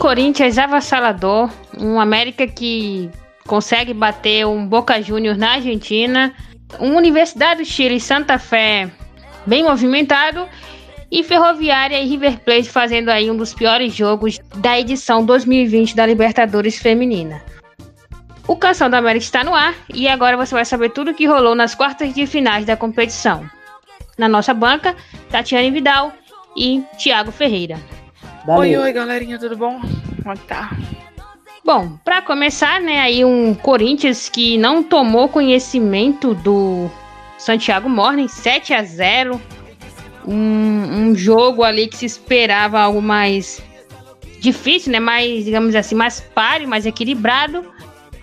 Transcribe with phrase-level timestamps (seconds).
[0.00, 3.10] Um Corinthians avassalador, um América que
[3.46, 6.34] consegue bater um Boca Juniors na Argentina,
[6.78, 8.90] uma Universidade do Chile Santa Fé
[9.44, 10.48] bem movimentado
[11.10, 16.06] e Ferroviária e River Plate fazendo aí um dos piores jogos da edição 2020 da
[16.06, 17.42] Libertadores Feminina.
[18.48, 21.26] O Canção da América está no ar e agora você vai saber tudo o que
[21.26, 23.44] rolou nas quartas de finais da competição.
[24.16, 24.96] Na nossa banca,
[25.28, 26.10] Tatiane Vidal
[26.56, 27.78] e Thiago Ferreira.
[28.48, 29.80] Oi, oi, galerinha, tudo bom?
[29.80, 30.70] Como é que tá?
[31.62, 36.90] Bom, para começar, né, aí um Corinthians que não tomou conhecimento do
[37.36, 39.40] Santiago Morning, 7 a 0
[40.26, 43.62] um, um jogo ali que se esperava algo mais
[44.40, 47.70] difícil, né, mais, digamos assim, mais páreo, mais equilibrado,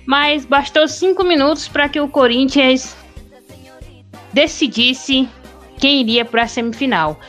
[0.06, 2.98] mas bastou cinco minutos para que o Corinthians
[4.34, 5.30] decidisse
[5.78, 7.20] quem iria para a semifinal.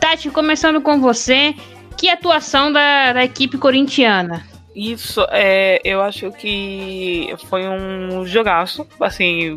[0.00, 1.54] Tati, começando com você,
[2.00, 4.42] que atuação da, da equipe corintiana?
[4.74, 9.56] Isso, é, eu acho que foi um jogaço, assim,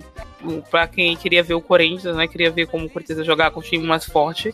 [0.69, 3.61] para quem queria ver o Corinthians, né, queria ver como o Corinthians ia jogar com
[3.61, 4.53] um time mais forte.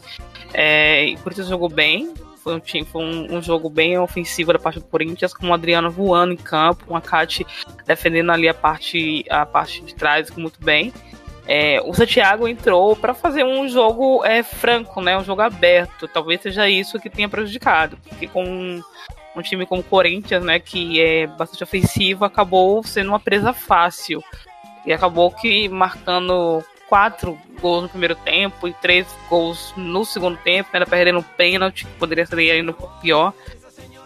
[0.54, 4.60] É, o Corinthians jogou bem, foi um, time, foi um, um, jogo bem ofensivo da
[4.60, 7.44] parte do Corinthians, com o Adriano voando em campo, a Kate
[7.88, 10.94] defendendo ali a parte, a parte de trás muito bem.
[11.52, 16.08] É, o Santiago entrou para fazer um jogo é, franco, né, um jogo aberto.
[16.08, 18.84] Talvez seja isso que tenha prejudicado, porque com um,
[19.36, 24.24] um time como o Corinthians, né, que é bastante ofensivo, acabou sendo uma presa fácil.
[24.86, 30.70] E acabou que marcando quatro gols no primeiro tempo e três gols no segundo tempo,
[30.72, 33.34] né, perdendo um pênalti, que poderia ser ainda pior.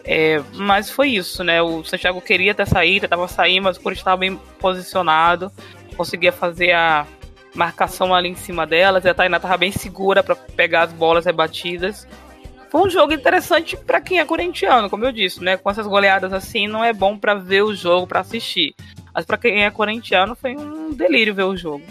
[0.06, 1.62] É, mas foi isso, né?
[1.62, 5.52] O Santiago queria ter saído, estava saindo, mas o Corinthians estava bem posicionado,
[5.98, 7.06] conseguia fazer a
[7.54, 11.26] marcação ali em cima delas, e a Tainá estava bem segura para pegar as bolas
[11.26, 12.08] rebatidas.
[12.70, 15.58] Foi um jogo interessante para quem é corintiano, como eu disse, né?
[15.58, 18.74] Com essas goleadas assim, não é bom para ver o jogo, para assistir.
[19.14, 21.84] Mas para quem é corintiano, foi um delírio ver o jogo.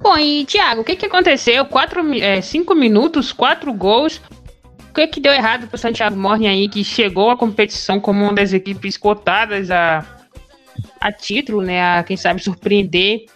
[0.00, 1.64] Bom, e Thiago, o que, que aconteceu?
[1.66, 4.20] Quatro, é, cinco minutos, quatro gols.
[4.88, 8.32] O que, que deu errado pro Santiago Morne aí, que chegou à competição como uma
[8.32, 10.04] das equipes cotadas a,
[10.98, 11.98] a título, né?
[11.98, 13.26] A, quem sabe, surpreender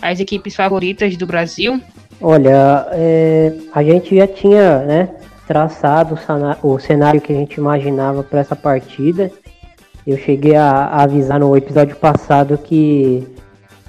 [0.00, 1.80] as equipes favoritas do Brasil?
[2.20, 5.08] Olha, é, a gente já tinha né,
[5.46, 6.18] traçado
[6.62, 9.30] o cenário que a gente imaginava para essa partida.
[10.06, 13.26] Eu cheguei a, avisar no episódio passado que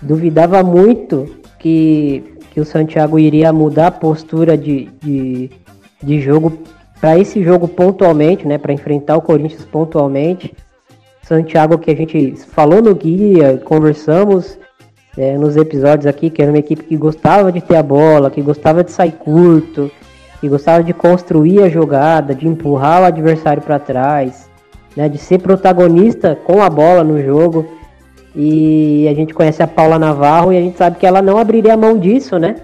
[0.01, 5.49] duvidava muito que, que o Santiago iria mudar a postura de, de,
[6.03, 6.59] de jogo
[6.99, 10.53] para esse jogo pontualmente, né, para enfrentar o Corinthians pontualmente.
[11.23, 14.58] Santiago que a gente falou no guia, conversamos
[15.19, 18.41] é, nos episódios aqui, que era uma equipe que gostava de ter a bola, que
[18.41, 19.91] gostava de sair curto,
[20.39, 24.49] que gostava de construir a jogada, de empurrar o adversário para trás,
[24.95, 27.65] né, de ser protagonista com a bola no jogo.
[28.33, 31.75] E a gente conhece a Paula Navarro e a gente sabe que ela não abriria
[31.75, 32.55] mão disso, né?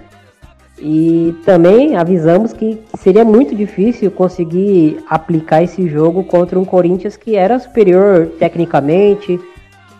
[0.78, 7.36] E também avisamos que seria muito difícil conseguir aplicar esse jogo contra um Corinthians que
[7.36, 9.38] era superior tecnicamente,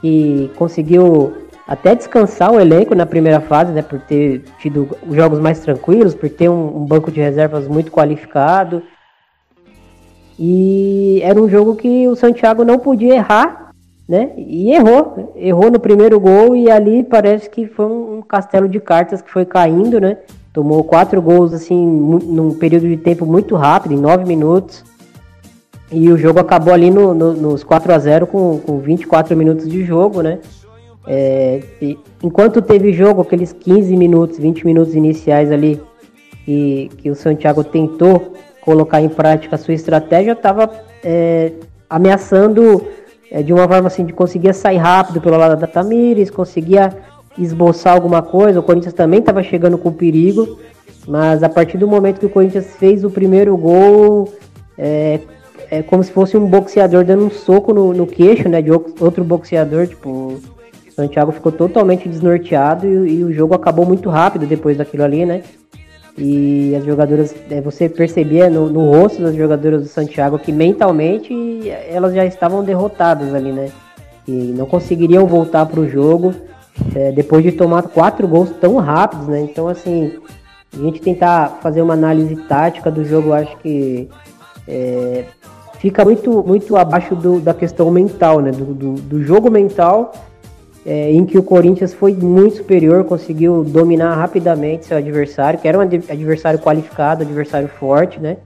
[0.02, 1.32] e conseguiu
[1.66, 3.82] até descansar o elenco na primeira fase, né?
[3.82, 8.82] Por ter tido jogos mais tranquilos, por ter um, um banco de reservas muito qualificado.
[10.38, 13.66] E era um jogo que o Santiago não podia errar
[14.08, 14.32] né?
[14.36, 19.20] E errou, errou no primeiro gol e ali parece que foi um castelo de cartas
[19.20, 20.18] que foi caindo, né?
[20.52, 24.84] Tomou quatro gols assim num período de tempo muito rápido, em nove minutos.
[25.90, 29.68] E o jogo acabou ali no, no, nos 4 a 0 com, com 24 minutos
[29.68, 30.38] de jogo, né?
[31.06, 31.60] É,
[32.22, 35.80] enquanto teve jogo, aqueles 15 minutos, 20 minutos iniciais ali,
[36.44, 40.68] que, que o Santiago tentou colocar em prática a sua estratégia, estava
[41.04, 41.52] é,
[41.88, 42.84] ameaçando
[43.30, 46.92] é, de uma forma assim de conseguir sair rápido pelo lado da Tamires, conseguia
[47.38, 48.58] esboçar alguma coisa.
[48.58, 50.58] O Corinthians também estava chegando com perigo,
[51.06, 54.32] mas a partir do momento que o Corinthians fez o primeiro gol,
[54.76, 55.20] é,
[55.70, 59.22] é como se fosse um boxeador dando um soco no, no queixo, né, de outro
[59.22, 60.40] boxeador, tipo,
[60.96, 65.42] Santiago ficou totalmente desnorteado e, e o jogo acabou muito rápido depois daquilo ali, né?
[66.16, 71.68] E as jogadoras, é, você percebia no, no, rosto das jogadoras do Santiago que mentalmente
[71.90, 73.68] elas já estavam derrotadas ali, né?
[74.26, 76.34] E não conseguiriam voltar para o jogo
[76.94, 79.40] é, depois de tomar quatro gols tão rápidos, né?
[79.42, 80.14] Então, assim,
[80.72, 84.08] a gente tentar fazer uma análise tática do jogo, acho que
[84.66, 85.24] é,
[85.78, 88.50] fica muito, muito abaixo do, da questão mental, né?
[88.50, 90.12] Do, do, do jogo mental
[90.86, 95.76] é, em que o Corinthians foi muito superior, conseguiu dominar rapidamente seu adversário, que era
[95.76, 98.36] um adversário qualificado, adversário forte, né?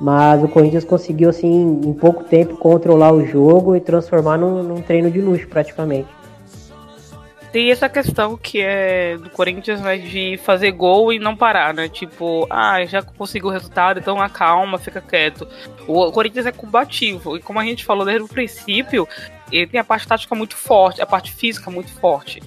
[0.00, 4.80] Mas o Corinthians conseguiu, assim, em pouco tempo, controlar o jogo e transformar num, num
[4.80, 6.06] treino de luxo, praticamente.
[7.50, 11.88] Tem essa questão que é do Corinthians, né, de fazer gol e não parar, né?
[11.88, 15.48] Tipo, ah, já conseguiu o resultado, então acalma, fica quieto.
[15.88, 19.08] O Corinthians é combativo, e como a gente falou desde o princípio,
[19.50, 22.42] ele tem a parte tática muito forte, a parte física muito forte.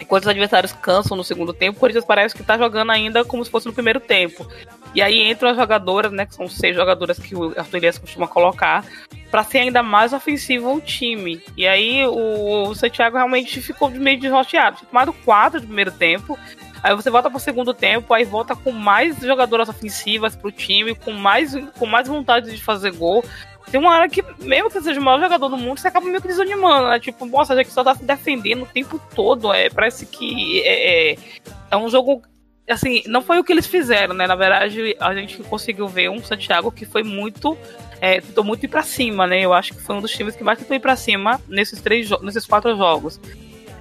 [0.00, 3.44] Enquanto os adversários cansam no segundo tempo, o Corinthians parece que tá jogando ainda como
[3.44, 4.46] se fosse no primeiro tempo.
[4.94, 6.26] E aí entram as jogadoras, né?
[6.26, 8.84] Que são seis jogadoras que o Arthur Elias costuma colocar,
[9.30, 11.42] para ser ainda mais ofensivo o time.
[11.56, 14.78] E aí o, o Santiago realmente ficou meio desroteado.
[14.86, 16.38] Tomado quatro de primeiro tempo.
[16.82, 21.10] Aí você volta pro segundo tempo, aí volta com mais jogadoras ofensivas pro time, com
[21.12, 23.24] mais, com mais vontade de fazer gol.
[23.70, 26.22] Tem uma hora que, mesmo que seja o maior jogador do mundo, você acaba meio
[26.22, 27.00] que desanimando, né?
[27.00, 29.52] Tipo, nossa, a gente só tá se defendendo o tempo todo.
[29.52, 31.16] É, parece que é, é,
[31.70, 32.22] é um jogo
[32.68, 34.26] assim, não foi o que eles fizeram, né?
[34.26, 37.56] Na verdade, a gente conseguiu ver um Santiago que foi muito.
[38.00, 39.40] É, tentou muito ir pra cima, né?
[39.40, 42.10] Eu acho que foi um dos times que mais tentou ir pra cima nesses três
[42.22, 43.20] nesses quatro jogos.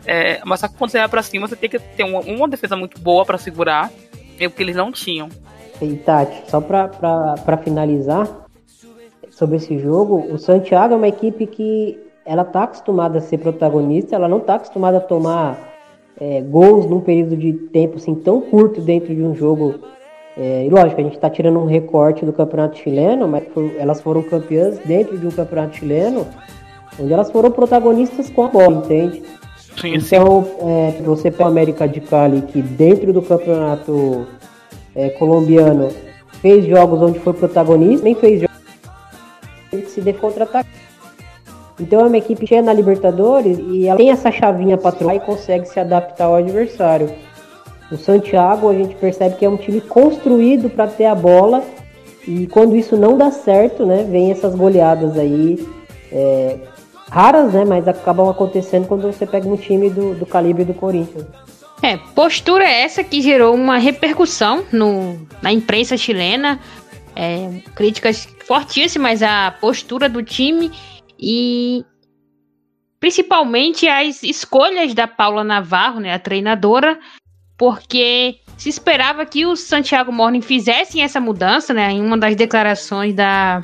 [0.06, 2.48] É, mas só que quando você vai pra cima, você tem que ter uma, uma
[2.48, 3.92] defesa muito boa para segurar,
[4.40, 5.30] é o que eles não tinham.
[5.82, 8.44] E Tati, só pra, pra, pra finalizar,
[9.36, 14.16] sobre esse jogo, o Santiago é uma equipe que ela tá acostumada a ser protagonista,
[14.16, 15.60] ela não tá acostumada a tomar
[16.20, 19.76] é, gols num período de tempo assim tão curto dentro de um jogo.
[20.38, 24.02] É, e lógico, a gente está tirando um recorte do campeonato chileno, mas for, elas
[24.02, 26.26] foram campeãs dentro de um campeonato chileno,
[26.98, 29.22] onde elas foram protagonistas com a bola, entende?
[29.82, 34.26] Sim, então, é, você pega o América de Cali, que dentro do campeonato
[34.96, 35.90] é, colombiano
[36.42, 38.55] fez jogos onde foi protagonista, nem fez jogos
[39.83, 40.69] se dê contra-ataque.
[41.80, 45.19] Então é uma equipe cheia na Libertadores e ela tem essa chavinha para trocar e
[45.19, 47.13] consegue se adaptar ao adversário.
[47.92, 51.63] O Santiago a gente percebe que é um time construído para ter a bola
[52.27, 55.68] e quando isso não dá certo, né, vem essas goleadas aí
[56.12, 56.57] é,
[57.10, 61.25] raras, né, mas acabam acontecendo quando você pega um time do, do calibre do Corinthians.
[61.83, 66.60] É, postura essa que gerou uma repercussão no, na imprensa chilena,
[67.16, 70.71] é, críticas fortíssimas à postura do time
[71.19, 71.83] e
[73.00, 77.00] principalmente as escolhas da Paula Navarro, né, a treinadora,
[77.57, 81.92] porque se esperava que o Santiago Morning fizessem essa mudança, né?
[81.92, 83.63] Em uma das declarações da,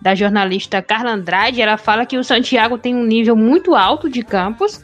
[0.00, 4.22] da jornalista Carla Andrade, ela fala que o Santiago tem um nível muito alto de
[4.22, 4.80] campos.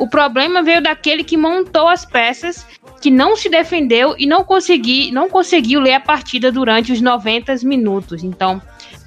[0.00, 2.66] O problema veio daquele que montou as peças,
[3.02, 7.54] que não se defendeu e não, consegui, não conseguiu ler a partida durante os 90
[7.64, 8.24] minutos.
[8.24, 8.62] Então,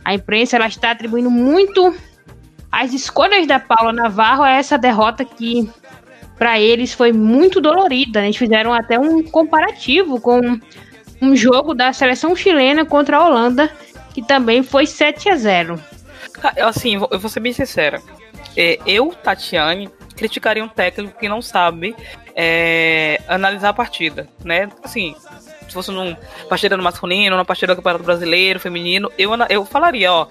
[0.06, 1.96] a imprensa ela está atribuindo muito
[2.72, 5.68] as escolhas da Paula Navarro a essa derrota que
[6.38, 8.24] para eles foi muito dolorida.
[8.24, 10.60] Eles fizeram até um comparativo com
[11.20, 13.68] um jogo da seleção chilena contra a Holanda,
[14.14, 15.80] que também foi 7 a 0.
[16.62, 18.00] Assim, eu vou ser bem sincera.
[18.56, 21.96] É, eu, Tatiane, criticaria um técnico que não sabe
[22.36, 24.70] é, analisar a partida, né?
[24.84, 25.16] Assim,
[25.68, 26.18] se fosse numa
[26.48, 30.28] partida no masculino, numa partida do Campeonato Brasileiro, feminino, eu, eu falaria, ó,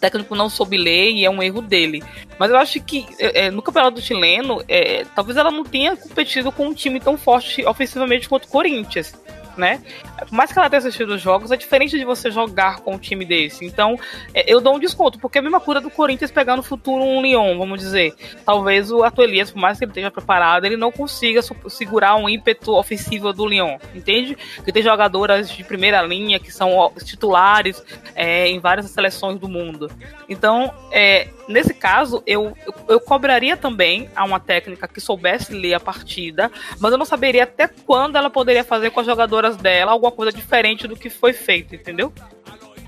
[0.00, 2.02] técnico não soube ler e é um erro dele.
[2.38, 6.50] Mas eu acho que é, é, no campeonato chileno, é, talvez ela não tenha competido
[6.50, 9.14] com um time tão forte ofensivamente quanto o Corinthians
[9.56, 9.80] né?
[10.26, 12.98] Por mais que ela tenha assistido os jogos, é diferente de você jogar com um
[12.98, 13.64] time desse.
[13.64, 13.98] Então,
[14.34, 17.02] é, eu dou um desconto, porque é a mesma cura do Corinthians pegar no futuro
[17.02, 18.14] um Lyon, vamos dizer.
[18.44, 22.28] Talvez o Arthur Elias, por mais que ele esteja preparado, ele não consiga segurar um
[22.28, 24.36] ímpeto ofensivo do Lyon, entende?
[24.64, 27.82] Que tem jogadoras de primeira linha que são titulares
[28.14, 29.90] é, em várias seleções do mundo.
[30.28, 35.74] Então, é, nesse caso, eu, eu, eu cobraria também a uma técnica que soubesse ler
[35.74, 39.92] a partida, mas eu não saberia até quando ela poderia fazer com as jogadoras dela
[39.92, 42.12] alguma coisa diferente do que foi feito, entendeu?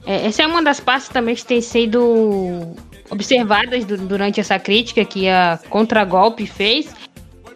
[0.06, 2.74] É, essa é uma das partes também que tem sido
[3.10, 6.94] observadas durante essa crítica que a Contragolpe fez,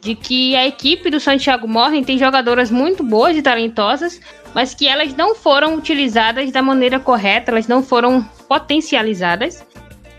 [0.01, 4.21] de que a equipe do Santiago Morren tem jogadoras muito boas e talentosas,
[4.55, 9.65] mas que elas não foram utilizadas da maneira correta, elas não foram potencializadas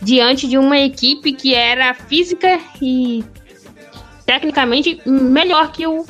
[0.01, 3.24] diante de uma equipe que era física e
[4.25, 6.06] tecnicamente melhor que o,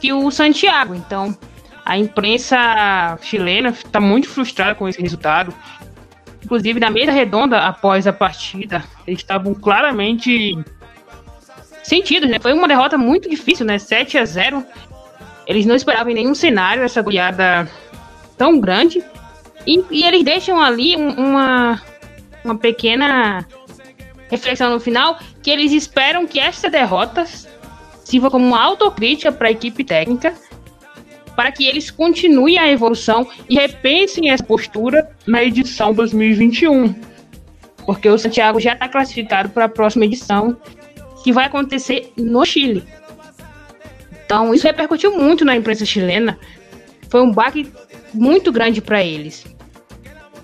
[0.00, 0.94] que o Santiago.
[0.94, 1.36] Então,
[1.84, 5.54] a imprensa chilena está muito frustrada com esse resultado.
[6.42, 10.58] Inclusive, na mesa redonda, após a partida, eles estavam claramente
[11.82, 12.38] sentidos, né?
[12.40, 13.78] Foi uma derrota muito difícil, né?
[13.78, 14.64] 7 a 0
[15.46, 17.70] Eles não esperavam em nenhum cenário essa goleada
[18.36, 19.02] tão grande.
[19.66, 21.80] E, e eles deixam ali uma,
[22.42, 23.46] uma pequena
[24.30, 27.26] reflexão no final, que eles esperam que esta derrota
[28.04, 30.34] sirva como uma autocrítica para a equipe técnica
[31.36, 36.94] para que eles continuem a evolução e repensem essa postura na edição 2021.
[37.84, 40.56] Porque o Santiago já está classificado para a próxima edição,
[41.22, 42.84] que vai acontecer no Chile.
[44.24, 46.38] Então, isso repercutiu muito na imprensa chilena.
[47.10, 47.70] Foi um baque
[48.12, 49.44] muito grande para eles.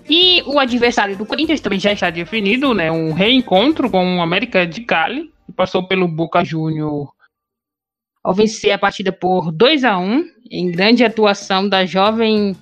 [0.08, 2.90] E o adversário do Corinthians também já está definido, né?
[2.90, 7.12] Um reencontro com o América de Cali, que passou pelo Boca Júnior
[8.22, 12.56] ao vencer a partida por 2 a 1 em grande atuação da jovem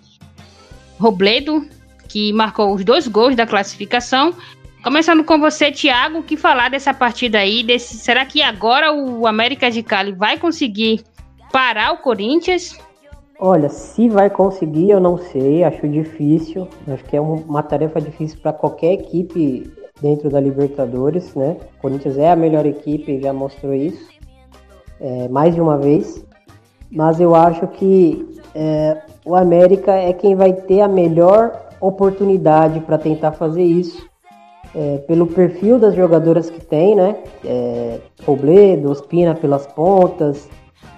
[1.01, 1.67] Robledo,
[2.09, 4.35] que marcou os dois gols da classificação.
[4.83, 9.71] Começando com você, Thiago, que falar dessa partida aí, desse, será que agora o América
[9.71, 11.03] de Cali vai conseguir
[11.53, 12.79] parar o Corinthians?
[13.41, 16.69] Olha, se vai conseguir, eu não sei, acho difícil.
[16.89, 21.57] Acho que é uma tarefa difícil para qualquer equipe dentro da Libertadores, né?
[21.77, 24.19] O Corinthians é a melhor equipe, já mostrou isso
[25.01, 26.25] é, mais de uma vez.
[26.91, 32.99] Mas eu acho que é, o América é quem vai ter a melhor oportunidade para
[32.99, 34.07] tentar fazer isso.
[34.75, 37.17] É, pelo perfil das jogadoras que tem, né?
[37.45, 40.49] É, Robledo, Ospina pelas pontas,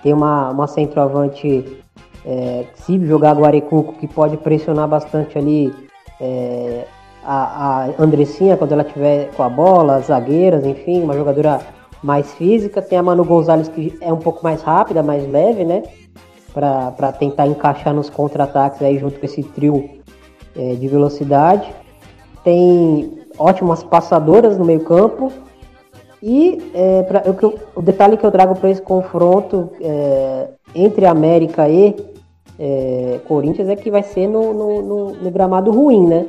[0.03, 1.81] tem uma, uma centroavante
[2.25, 5.73] é, se jogar Guarecuco, que pode pressionar bastante ali
[6.21, 6.85] é,
[7.25, 11.61] a, a Andressinha quando ela tiver com a bola, as zagueiras, enfim, uma jogadora
[12.02, 12.83] mais física.
[12.83, 15.83] Tem a Manu Gonzalez que é um pouco mais rápida, mais leve, né?
[16.52, 20.00] Para tentar encaixar nos contra-ataques aí junto com esse trio
[20.57, 21.73] é, de velocidade.
[22.42, 25.33] Tem ótimas passadoras no meio campo.
[26.23, 31.66] E é, pra, eu, o detalhe que eu trago para esse confronto é, entre América
[31.69, 31.97] e
[32.59, 36.26] é, Corinthians é que vai ser no, no, no, no, gramado ruim, né?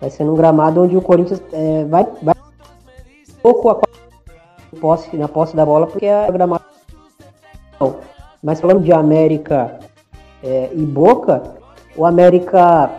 [0.00, 2.34] Vai ser num gramado onde o Corinthians é, vai, vai
[3.42, 3.74] pouco a
[4.80, 6.64] posse, na posse da bola, porque é gramado.
[8.42, 9.78] Mas falando de América
[10.42, 11.42] é, e Boca,
[11.96, 12.90] o América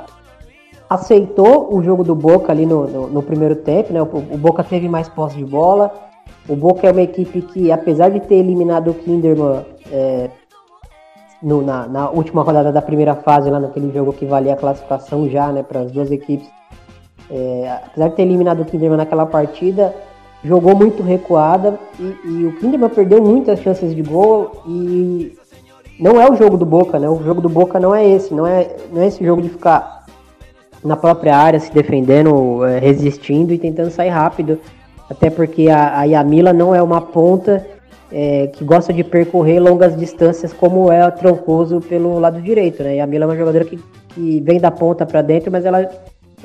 [0.89, 4.01] aceitou o jogo do Boca ali no, no, no primeiro tempo, né?
[4.01, 5.91] O, o, Boca teve mais posse de bola.
[6.47, 10.29] O Boca é uma equipe que, apesar de ter eliminado o Kinderman é,
[11.41, 15.29] no, na, na, última rodada da primeira fase, lá naquele jogo que valia a classificação
[15.29, 16.47] já, né, para as duas equipes.
[17.29, 19.95] É, apesar de ter eliminado o Kinderman naquela partida,
[20.43, 25.37] jogou muito recuada e, e, o Kinderman perdeu muitas chances de gol e
[25.99, 27.07] não é o jogo do Boca, né?
[27.07, 30.05] O jogo do Boca não é esse, não é, não é esse jogo de ficar
[30.83, 34.59] na própria área se defendendo, é, resistindo e tentando sair rápido.
[35.09, 37.65] Até porque a, a Yamila não é uma ponta
[38.11, 42.97] é, que gosta de percorrer longas distâncias, como é a Troncoso pelo lado direito, né?
[42.97, 43.79] E a Mila é uma jogadora que,
[44.09, 45.89] que vem da ponta para dentro, mas ela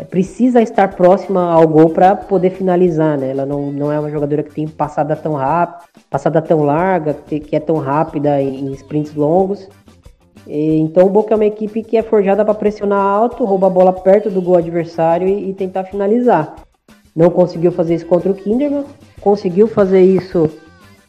[0.05, 3.31] precisa estar próxima ao gol para poder finalizar, né?
[3.31, 7.55] Ela não, não é uma jogadora que tem passada tão rápida, passada tão larga, que,
[7.55, 9.69] é tão rápida em, em sprints longos.
[10.47, 13.71] E, então o Boca é uma equipe que é forjada para pressionar alto, roubar a
[13.71, 16.55] bola perto do gol adversário e, e tentar finalizar.
[17.15, 18.85] Não conseguiu fazer isso contra o Kinderman,
[19.21, 20.51] conseguiu fazer isso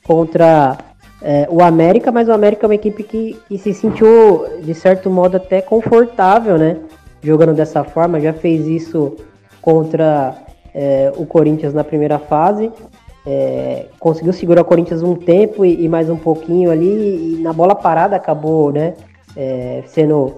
[0.06, 0.78] contra
[1.22, 5.10] é, o América, mas o América é uma equipe que, que se sentiu, de certo
[5.10, 6.78] modo, até confortável, né?
[7.22, 9.16] Jogando dessa forma, já fez isso
[9.62, 10.36] contra
[10.74, 12.72] é, o Corinthians na primeira fase.
[13.26, 17.52] É, conseguiu segurar o Corinthians um tempo e, e, mais um pouquinho ali, e na
[17.52, 18.94] bola parada acabou, né?
[19.36, 20.36] É, sendo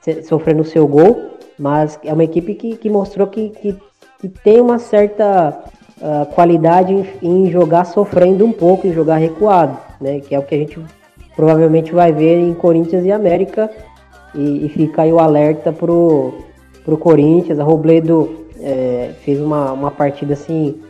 [0.00, 3.76] se, sofrendo o seu gol, mas é uma equipe que, que mostrou que, que,
[4.20, 5.64] que tem uma certa
[6.00, 10.20] uh, qualidade em, em, jogar sofrendo um pouco, em jogar recuado, né?
[10.20, 10.78] Que é o que a gente
[11.34, 13.70] provavelmente vai ver em Corinthians e América.
[14.34, 16.34] E, e fica aí o alerta pro,
[16.84, 17.58] pro Corinthians.
[17.58, 20.80] A Robledo é, fez uma, uma partida assim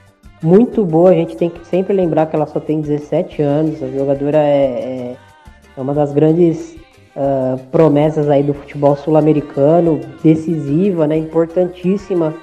[0.43, 1.11] muito boa.
[1.11, 3.83] A gente tem que sempre lembrar que ela só tem 17 anos.
[3.83, 5.17] A jogadora é, é,
[5.77, 6.77] é uma das grandes
[7.17, 11.17] uh, promessas aí do futebol sul-americano, decisiva, né?
[11.17, 12.35] Importantíssima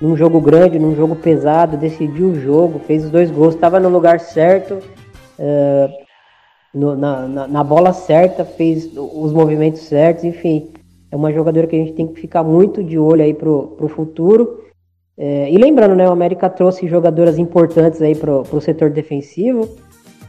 [0.00, 3.88] num jogo grande, num jogo pesado, decidiu o jogo, fez os dois gols, estava no
[3.88, 6.05] lugar certo, uh,
[6.76, 10.70] no, na, na, na, bola certa, fez os movimentos certos, enfim.
[11.10, 13.88] É uma jogadora que a gente tem que ficar muito de olho aí pro, pro
[13.88, 14.60] futuro.
[15.16, 19.66] É, e lembrando, né, o América trouxe jogadoras importantes aí pro, pro setor defensivo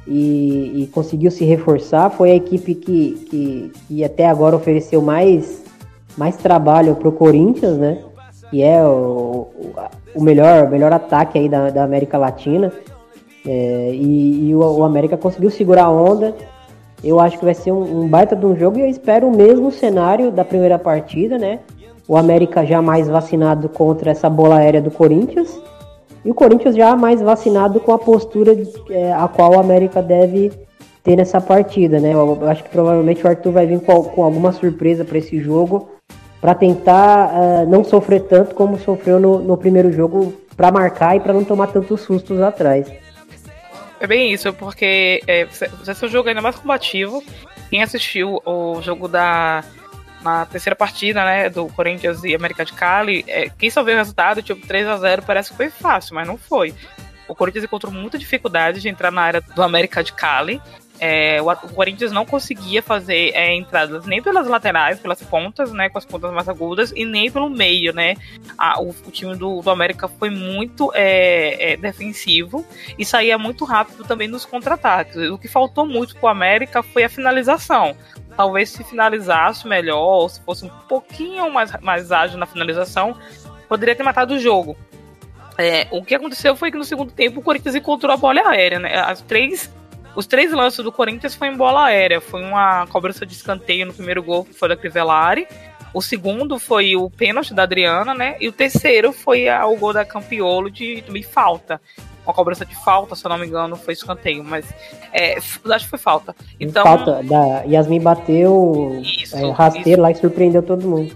[0.07, 2.09] e, e conseguiu se reforçar.
[2.09, 5.63] Foi a equipe que, que, que até agora ofereceu mais,
[6.17, 8.03] mais trabalho pro Corinthians, né?
[8.49, 9.47] que é o,
[10.15, 12.71] o melhor, melhor ataque aí da, da América Latina.
[13.47, 16.35] É, e, e o, o, América conseguiu segurar a onda.
[17.01, 19.35] Eu acho que vai ser um, um, baita de um jogo e eu espero o
[19.35, 21.59] mesmo cenário da primeira partida, né?
[22.05, 25.61] O América já mais vacinado contra essa bola aérea do Corinthians.
[26.25, 28.57] E o Corinthians já mais vacinado com a postura
[28.89, 30.51] é, a qual o América deve
[31.01, 32.13] ter nessa partida, né?
[32.13, 35.39] Eu, eu acho que provavelmente o Arthur vai vir com, com alguma surpresa para esse
[35.39, 35.87] jogo,
[36.41, 41.19] para tentar uh, não sofrer tanto como sofreu no, no primeiro jogo, para marcar e
[41.21, 43.06] para não tomar tantos sustos atrás.
[43.99, 47.23] É bem isso, porque é, ser um jogo ainda mais combativo.
[47.69, 49.63] Quem assistiu o jogo da
[50.21, 53.97] na terceira partida, né, do Corinthians e América de Cali, é, quem só vê o
[53.97, 56.73] resultado, tipo 3 a 0 parece que foi fácil, mas não foi.
[57.27, 60.61] O Corinthians encontrou muita dificuldade de entrar na área do América de Cali.
[60.99, 65.97] É, o, Corinthians não conseguia fazer é, entradas nem pelas laterais, pelas pontas, né, com
[65.97, 68.15] as pontas mais agudas, e nem pelo meio, né.
[68.57, 72.65] A, o, o, time do, do, América foi muito é, é defensivo
[72.97, 75.15] e saía muito rápido também nos contra-ataques.
[75.29, 77.95] O que faltou muito para o América foi a finalização
[78.37, 83.17] talvez se finalizasse melhor, ou se fosse um pouquinho mais, mais ágil na finalização,
[83.67, 84.77] poderia ter matado o jogo.
[85.57, 88.77] É, o que aconteceu foi que no segundo tempo o Corinthians encontrou a bola aérea,
[88.77, 88.95] né?
[88.95, 89.73] As três,
[90.17, 92.19] os três lances do Corinthians foi em bola aérea.
[92.19, 95.47] Foi uma cobrança de escanteio no primeiro gol, que foi da Crivellari.
[95.93, 98.35] O segundo foi o pênalti da Adriana, né?
[98.39, 101.79] E o terceiro foi a, o gol da Campiolo de, de falta
[102.25, 104.65] uma cobrança de falta, se eu não me engano, foi escanteio, mas
[105.13, 106.35] é, acho que foi falta.
[106.59, 110.01] Então, falta, da Yasmin bateu isso, é, rasteiro isso.
[110.01, 111.15] lá e surpreendeu todo mundo.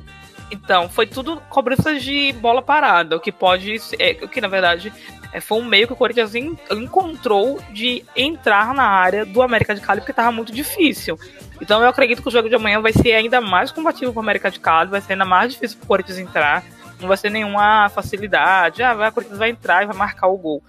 [0.50, 3.76] Então, foi tudo cobranças de bola parada, o que pode.
[4.00, 4.94] É, o que na verdade
[5.40, 10.02] foi um meio que o Corinthians encontrou de entrar na área do América de Cali,
[10.02, 11.18] porque estava muito difícil.
[11.62, 14.24] Então eu acredito que o jogo de amanhã vai ser ainda mais combativo para o
[14.24, 16.64] América de Cali, vai ser ainda mais difícil para o Corinthians entrar.
[17.00, 18.84] Não vai ser nenhuma facilidade.
[18.84, 20.64] Ah, vai, o Corinthians vai entrar e vai marcar o gol.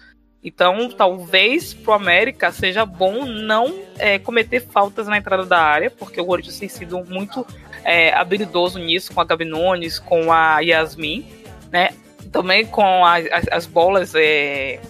[0.45, 6.21] Então, talvez pro América seja bom não é, cometer faltas na entrada da área, porque
[6.21, 7.47] o Corinthians tem sido muito
[7.85, 11.25] é, habilidoso nisso, com a Gabi Nunes, com a Yasmin,
[11.71, 11.91] né?
[12.33, 14.81] Também com a, as, as, bolas, é,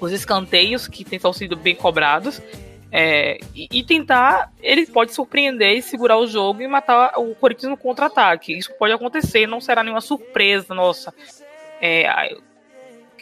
[0.00, 2.40] os escanteios que tentam sido bem cobrados.
[2.90, 7.70] É, e, e, tentar, ele pode surpreender e segurar o jogo e matar o Corinthians
[7.70, 8.56] no contra-ataque.
[8.56, 11.12] Isso pode acontecer, não será nenhuma surpresa, nossa.
[11.80, 12.32] É,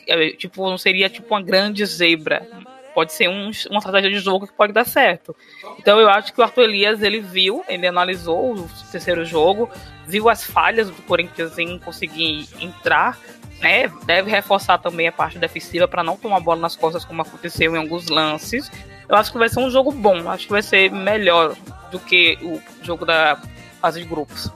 [0.07, 2.47] é, tipo, não seria tipo uma grande zebra.
[2.97, 5.37] Pode ser um, uma estratégia de jogo que pode dar certo.
[5.79, 9.69] Então eu acho que o Arthur Elias ele viu, ele analisou o terceiro jogo,
[10.07, 13.19] viu as falhas do Corinthians em conseguir entrar,
[13.61, 13.93] né?
[14.07, 17.79] Deve reforçar também a parte defensiva para não tomar bola nas costas como aconteceu em
[17.79, 18.73] alguns lances.
[19.07, 21.55] Eu acho que vai ser um jogo bom, acho que vai ser melhor
[21.91, 23.39] do que o jogo da
[23.79, 24.51] fase de grupos.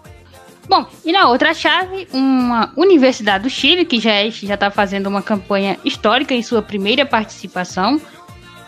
[0.66, 5.76] Bom, e na outra chave, uma Universidade do Chile, que já está fazendo uma campanha
[5.84, 8.00] histórica em sua primeira participação,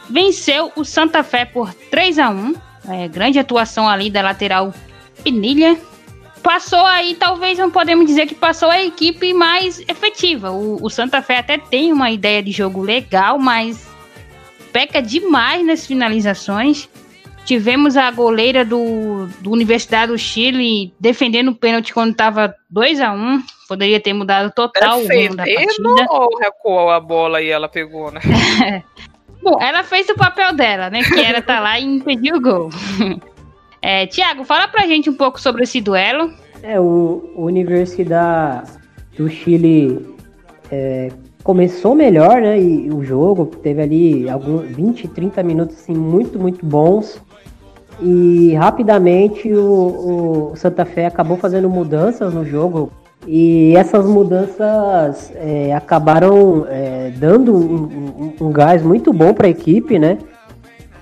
[0.09, 2.55] venceu o Santa Fé por 3 a 1
[2.89, 4.75] é, Grande atuação ali da lateral
[5.23, 5.79] Pinilha.
[6.43, 10.51] Passou aí, talvez não podemos dizer que passou a equipe mais efetiva.
[10.51, 13.89] O, o Santa Fé até tem uma ideia de jogo legal, mas
[14.73, 16.89] peca demais nas finalizações.
[17.45, 23.13] Tivemos a goleira do, do Universidade do Chile defendendo o pênalti quando estava 2 a
[23.13, 26.07] 1 Poderia ter mudado total o rumo da partida.
[26.11, 28.21] ou recuou a bola e ela pegou, né?
[29.43, 31.03] Bom, ela fez o papel dela, né?
[31.03, 32.71] Que era estar tá lá e impedir o gol.
[33.85, 36.31] É, Tiago, fala pra gente um pouco sobre esse duelo.
[36.63, 38.71] É, o, o Universidade
[39.17, 40.15] do Chile
[40.71, 41.11] é,
[41.43, 42.61] começou melhor, né?
[42.61, 47.21] E o jogo teve ali alguns 20, 30 minutos assim, muito, muito bons.
[48.01, 52.93] E rapidamente o, o Santa Fé acabou fazendo mudanças no jogo.
[53.27, 59.51] E essas mudanças é, acabaram é, dando um, um, um, gás muito bom para a
[59.51, 60.19] equipe, né?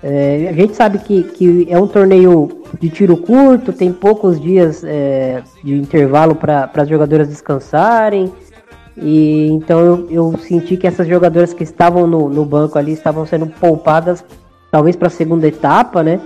[0.03, 4.83] É, a gente sabe que, que é um torneio de tiro curto, tem poucos dias
[4.85, 8.33] é, de intervalo para as jogadoras descansarem.
[8.97, 13.25] E então eu, eu, senti que essas jogadoras que estavam no, no banco ali estavam
[13.25, 14.23] sendo poupadas,
[14.71, 16.21] talvez para a segunda etapa, né?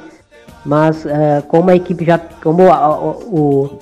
[0.64, 2.18] Mas é, como a equipe já.
[2.18, 3.78] Como a, a, o,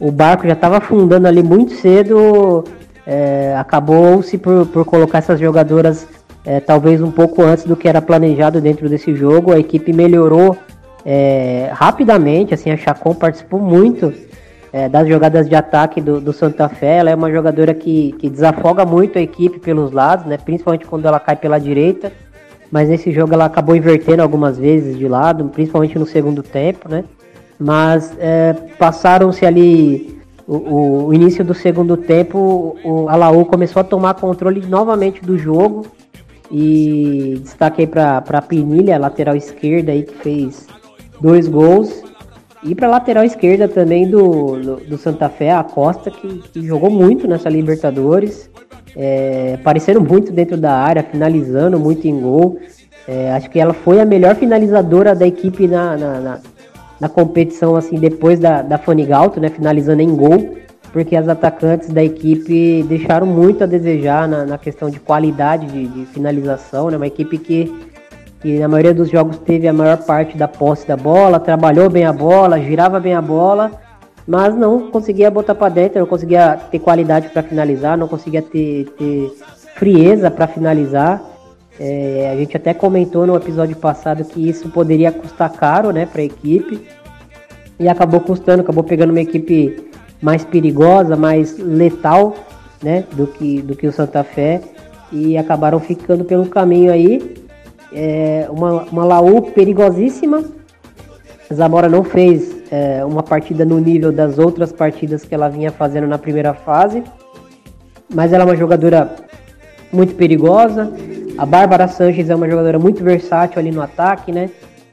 [0.00, 2.64] o barco já estava afundando ali muito cedo,
[3.06, 6.06] é, acabou-se por, por colocar essas jogadoras
[6.44, 9.52] é, talvez um pouco antes do que era planejado dentro desse jogo.
[9.52, 10.56] A equipe melhorou
[11.04, 14.12] é, rapidamente, assim, a Chacon participou muito
[14.72, 16.96] é, das jogadas de ataque do, do, Santa Fé.
[16.96, 21.06] Ela é uma jogadora que, que desafoga muito a equipe pelos lados, né, principalmente quando
[21.06, 22.10] ela cai pela direita
[22.70, 27.04] mas nesse jogo ela acabou invertendo algumas vezes de lado, principalmente no segundo tempo, né?
[27.60, 34.14] Mas é, passaram-se ali o, o, início do segundo tempo, o Alaú começou a tomar
[34.14, 35.86] controle novamente do jogo.
[36.50, 40.66] E destaquei para a Pinilha, lateral esquerda aí que fez
[41.20, 42.02] dois gols.
[42.64, 46.90] E para lateral esquerda também do, do, do, Santa Fé, a Costa, que, que jogou
[46.90, 48.50] muito nessa Libertadores,
[48.96, 52.58] é, aparecendo muito dentro da área, finalizando muito em gol.
[53.06, 56.40] É, acho que ela foi a melhor finalizadora da equipe na, na, na,
[57.00, 59.48] na competição, assim, depois da, da Fanigalto, né?
[59.48, 60.56] Finalizando em gol,
[60.92, 65.88] porque as atacantes da equipe deixaram muito a desejar na, na questão de qualidade de,
[65.88, 66.96] de finalização, né?
[66.96, 67.74] Uma equipe que,
[68.40, 72.04] que na maioria dos jogos teve a maior parte da posse da bola, trabalhou bem
[72.04, 73.70] a bola, girava bem a bola,
[74.26, 78.84] mas não conseguia botar para dentro, não conseguia ter qualidade para finalizar, não conseguia ter,
[78.98, 79.32] ter
[79.74, 81.22] frieza para finalizar.
[81.82, 86.20] É, a gente até comentou no episódio passado que isso poderia custar caro né, para
[86.20, 86.86] a equipe.
[87.78, 89.88] E acabou custando, acabou pegando uma equipe
[90.20, 92.36] mais perigosa, mais letal
[92.82, 94.60] né, do, que, do que o Santa Fé.
[95.10, 97.34] E acabaram ficando pelo caminho aí.
[97.94, 100.44] É, uma, uma Laú perigosíssima.
[101.52, 106.06] Zamora não fez é, uma partida no nível das outras partidas que ela vinha fazendo
[106.06, 107.02] na primeira fase.
[108.14, 109.16] Mas ela é uma jogadora
[109.90, 110.92] muito perigosa.
[111.40, 114.50] A Bárbara Sanches é uma jogadora muito versátil ali no ataque, né?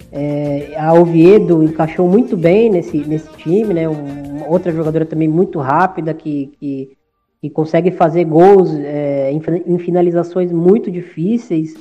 [0.10, 3.90] É, a Oviedo encaixou muito bem nesse, nesse time, né?
[3.90, 6.98] Um, outra jogadora também muito rápida que, que,
[7.42, 11.76] que consegue fazer gols é, em, em, finalizações muito difíceis.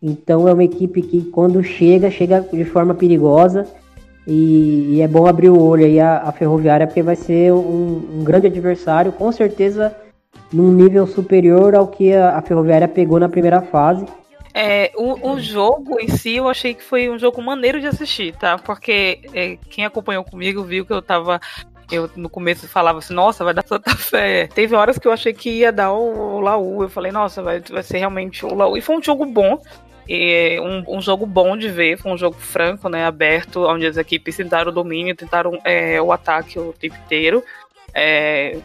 [0.00, 3.66] Então é uma equipe que quando chega, chega de forma perigosa.
[4.28, 8.20] E, e é bom abrir o olho aí a, a Ferroviária, porque vai ser um,
[8.20, 9.10] um grande adversário.
[9.10, 9.92] Com certeza
[10.54, 14.06] num nível superior ao que a, a Ferroviária pegou na primeira fase.
[14.56, 18.36] É, o, o, jogo em si eu achei que foi um jogo maneiro de assistir,
[18.36, 18.56] tá?
[18.56, 21.40] Porque é, quem acompanhou comigo viu que eu tava.
[21.90, 24.46] Eu no começo falava assim, nossa, vai dar tanta fé.
[24.46, 26.84] Teve horas que eu achei que ia dar o, o Laú.
[26.84, 28.76] Eu falei, nossa, vai, vai ser realmente o Laú.
[28.76, 29.60] E foi um jogo bom.
[30.08, 33.96] E um, um, jogo bom de ver, foi um jogo franco, né, aberto, onde as
[33.96, 37.42] equipes tentaram o domínio, tentaram é, o ataque o tempo inteiro.
[37.94, 38.58] É,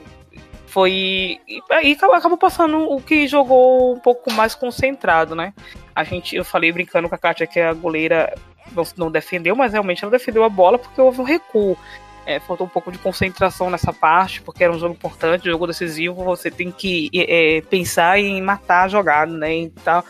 [0.69, 1.39] foi.
[1.47, 5.53] E aí acabou passando o que jogou um pouco mais concentrado, né?
[5.95, 8.33] A gente, eu falei brincando com a Kátia que a goleira
[8.71, 11.77] não, não defendeu, mas realmente ela defendeu a bola porque houve um recuo.
[12.25, 15.65] É, faltou um pouco de concentração nessa parte, porque era um jogo importante, um jogo
[15.65, 19.51] decisivo, você tem que é, pensar em matar a jogada, né?
[19.55, 20.03] Então,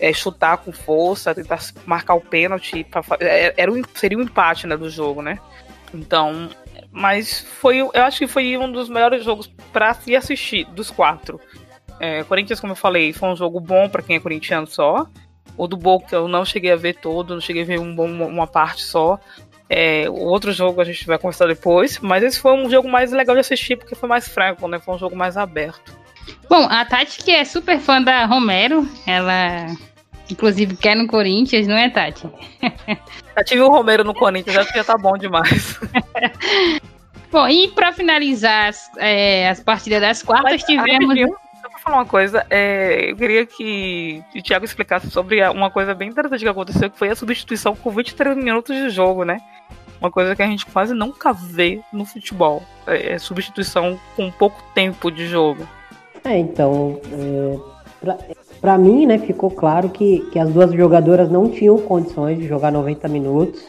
[0.00, 2.84] é, chutar com força, tentar marcar o pênalti.
[2.84, 5.38] Pra, é, era um, seria um empate né, do jogo, né?
[5.92, 6.48] Então,
[6.90, 11.40] mas foi, eu acho que foi um dos melhores jogos para se assistir dos quatro.
[12.00, 15.06] É, Corinthians, como eu falei, foi um jogo bom para quem é corintiano só.
[15.56, 18.46] O do Boca eu não cheguei a ver todo, não cheguei a ver um uma
[18.46, 19.18] parte só.
[19.68, 23.12] É, o outro jogo a gente vai conversar depois, mas esse foi um jogo mais
[23.12, 24.78] legal de assistir porque foi mais franco, né?
[24.78, 25.96] Foi um jogo mais aberto.
[26.48, 29.66] Bom, a Tati, que é super fã da Romero, ela
[30.30, 32.28] inclusive quer no Corinthians, não é, Tati?
[33.36, 35.78] Já tive o Romero no Corinthians, acho que já tá bom demais.
[37.30, 41.18] bom, e para finalizar as, é, as partidas das quartas, Mas, tivemos.
[41.60, 45.94] Só pra falar uma coisa, é, eu queria que o Thiago explicasse sobre uma coisa
[45.94, 49.40] bem interessante que aconteceu, que foi a substituição com 23 minutos de jogo, né?
[50.00, 52.62] Uma coisa que a gente quase nunca vê no futebol.
[52.86, 55.66] É, é substituição com pouco tempo de jogo.
[56.24, 57.00] É, então.
[57.12, 57.58] É,
[58.00, 58.18] pra,
[58.60, 62.72] para mim, né, ficou claro que, que as duas jogadoras não tinham condições de jogar
[62.72, 63.64] 90 minutos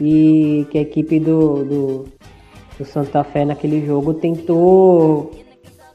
[0.00, 2.08] e que a equipe do, do,
[2.78, 5.32] do Santa Fé naquele jogo tentou.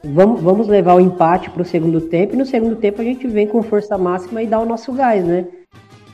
[0.04, 3.26] Vamos, vamos levar o empate para o segundo tempo e no segundo tempo a gente
[3.26, 5.46] vem com força máxima e dá o nosso gás, né?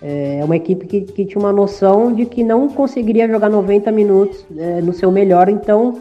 [0.01, 4.47] É uma equipe que, que tinha uma noção de que não conseguiria jogar 90 minutos
[4.57, 6.01] é, no seu melhor, então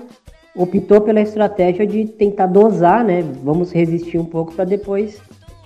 [0.56, 3.24] optou pela estratégia de tentar dosar, né?
[3.44, 5.20] Vamos resistir um pouco para depois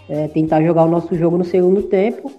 [0.09, 2.31] é, tentar jogar o nosso jogo no segundo tempo.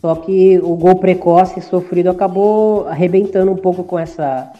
[0.00, 4.52] Só que o gol precoce sofrido acabou arrebentando um pouco com essa,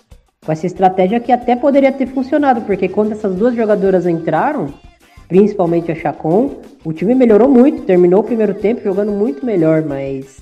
[0.49, 4.73] com essa estratégia que até poderia ter funcionado, porque quando essas duas jogadoras entraram,
[5.29, 10.41] principalmente a Chacon, o time melhorou muito, terminou o primeiro tempo jogando muito melhor, mas.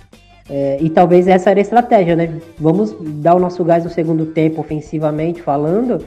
[0.48, 2.38] É, e talvez essa era a estratégia, né?
[2.56, 6.06] Vamos dar o nosso gás no segundo tempo, ofensivamente falando,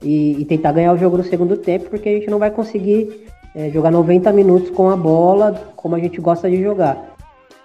[0.00, 3.26] e, e tentar ganhar o jogo no segundo tempo, porque a gente não vai conseguir
[3.56, 7.11] é, jogar 90 minutos com a bola, como a gente gosta de jogar.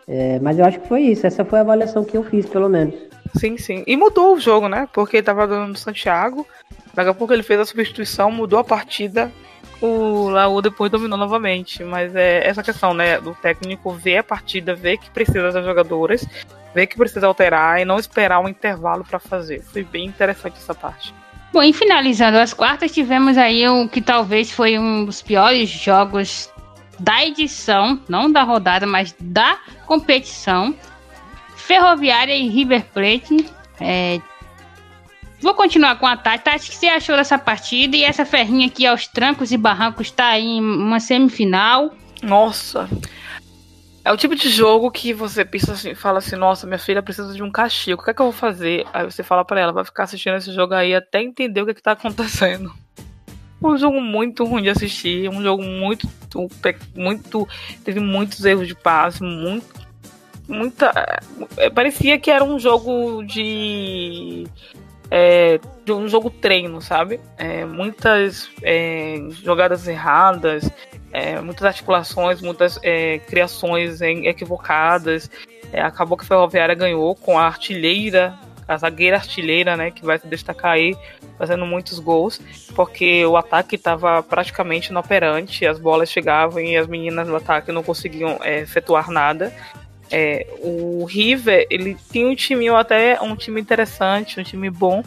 [0.07, 2.69] É, mas eu acho que foi isso, essa foi a avaliação que eu fiz, pelo
[2.69, 2.95] menos.
[3.35, 3.83] Sim, sim.
[3.85, 4.87] E mudou o jogo, né?
[4.93, 6.47] Porque tava dando no Santiago,
[6.93, 9.31] daqui a pouco ele fez a substituição, mudou a partida,
[9.81, 11.83] o Laú depois dominou novamente.
[11.83, 13.19] Mas é essa questão, né?
[13.19, 16.25] Do técnico ver a partida, ver que precisa das jogadoras,
[16.73, 19.61] ver que precisa alterar e não esperar um intervalo para fazer.
[19.61, 21.13] Foi bem interessante essa parte.
[21.51, 26.49] Bom, e finalizando as quartas, tivemos aí o que talvez foi um dos piores jogos
[26.99, 30.75] da edição, não da rodada, mas da competição.
[31.55, 33.45] Ferroviária e River Plate.
[33.79, 34.21] É...
[35.39, 36.43] Vou continuar com a Tati.
[36.43, 37.95] Tati, o que você achou dessa partida?
[37.95, 41.93] E essa ferrinha aqui aos trancos e barrancos está em uma semifinal.
[42.23, 42.89] Nossa,
[44.03, 47.33] É o tipo de jogo que você pensa assim, fala assim, nossa, minha filha precisa
[47.33, 48.85] de um castigo, o que é que eu vou fazer?
[48.93, 51.71] Aí você fala para ela, vai ficar assistindo esse jogo aí até entender o que,
[51.71, 52.73] é que tá acontecendo.
[53.61, 56.07] Um jogo muito ruim de assistir, um jogo muito,
[56.95, 57.47] muito,
[57.83, 59.87] teve muitos erros de passe, muito,
[60.47, 61.19] muita,
[61.57, 64.45] é, parecia que era um jogo de
[65.09, 67.19] é, de um jogo treino, sabe?
[67.37, 70.69] É, muitas é, jogadas erradas,
[71.11, 75.29] é, muitas articulações, muitas é, criações equivocadas.
[75.73, 80.27] Acabou que a Ferroviária ganhou com a artilheira, a zagueira artilheira, né, que vai se
[80.27, 80.95] destacar aí,
[81.37, 82.41] fazendo muitos gols,
[82.75, 87.83] porque o ataque estava praticamente inoperante, as bolas chegavam e as meninas do ataque não
[87.83, 89.53] conseguiam efetuar nada.
[90.09, 95.03] É, o River, ele tinha um time até um time interessante, um time bom,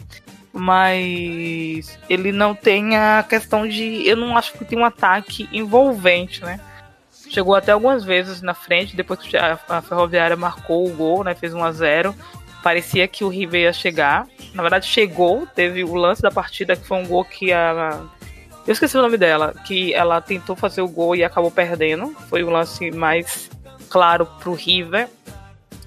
[0.53, 4.07] mas ele não tem a questão de.
[4.07, 6.59] Eu não acho que tem um ataque envolvente, né?
[7.29, 11.33] Chegou até algumas vezes na frente, depois que a, a Ferroviária marcou o gol, né?
[11.33, 12.15] Fez 1 a 0
[12.63, 14.27] Parecia que o River ia chegar.
[14.53, 15.47] Na verdade, chegou.
[15.47, 18.01] Teve o lance da partida que foi um gol que a.
[18.67, 19.53] Eu esqueci o nome dela.
[19.65, 22.15] Que ela tentou fazer o gol e acabou perdendo.
[22.29, 23.49] Foi o lance mais
[23.89, 25.07] claro pro River.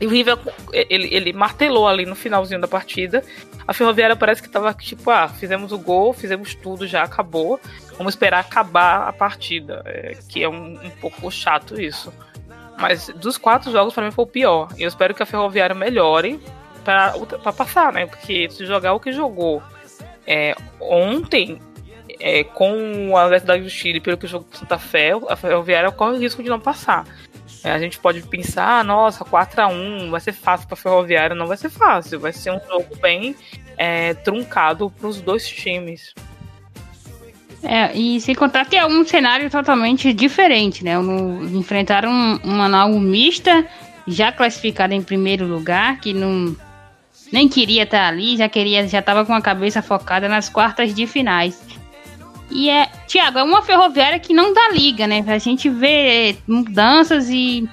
[0.00, 0.36] E o River,
[0.72, 3.22] ele, ele martelou ali no finalzinho da partida.
[3.66, 7.60] A Ferroviária parece que tava tipo, ah, fizemos o gol, fizemos tudo, já acabou.
[7.96, 9.82] Vamos esperar acabar a partida.
[9.86, 12.12] É, que é um, um, pouco chato isso.
[12.78, 14.68] Mas dos quatro jogos, para mim, foi o pior.
[14.76, 16.40] Eu espero que a Ferroviária melhore
[16.84, 18.06] para passar, né?
[18.06, 19.62] Porque se jogar o que jogou
[20.26, 21.58] é, ontem,
[22.20, 26.16] é, com a Universidade do Chile, pelo que jogou com Santa Fé, a Ferroviária corre
[26.16, 27.04] o risco de não passar.
[27.62, 31.34] É, a gente pode pensar, ah, nossa, 4 a 1 vai ser fácil para Ferroviária,
[31.34, 33.34] não vai ser fácil, vai ser um jogo bem
[33.76, 36.14] é, truncado para os dois times.
[37.62, 40.98] É, e sem contar que é um cenário totalmente diferente, né?
[40.98, 43.66] No, enfrentaram uma Naú mista,
[44.06, 46.54] já classificada em primeiro lugar, que não
[47.34, 51.04] nem queria estar ali, já queria, já estava com a cabeça focada nas quartas de
[51.04, 51.60] finais.
[52.48, 55.24] E é, Tiago, é uma ferroviária que não dá liga, né?
[55.26, 57.68] A gente vê mudanças e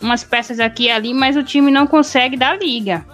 [0.00, 3.04] umas peças aqui e ali, mas o time não consegue dar liga.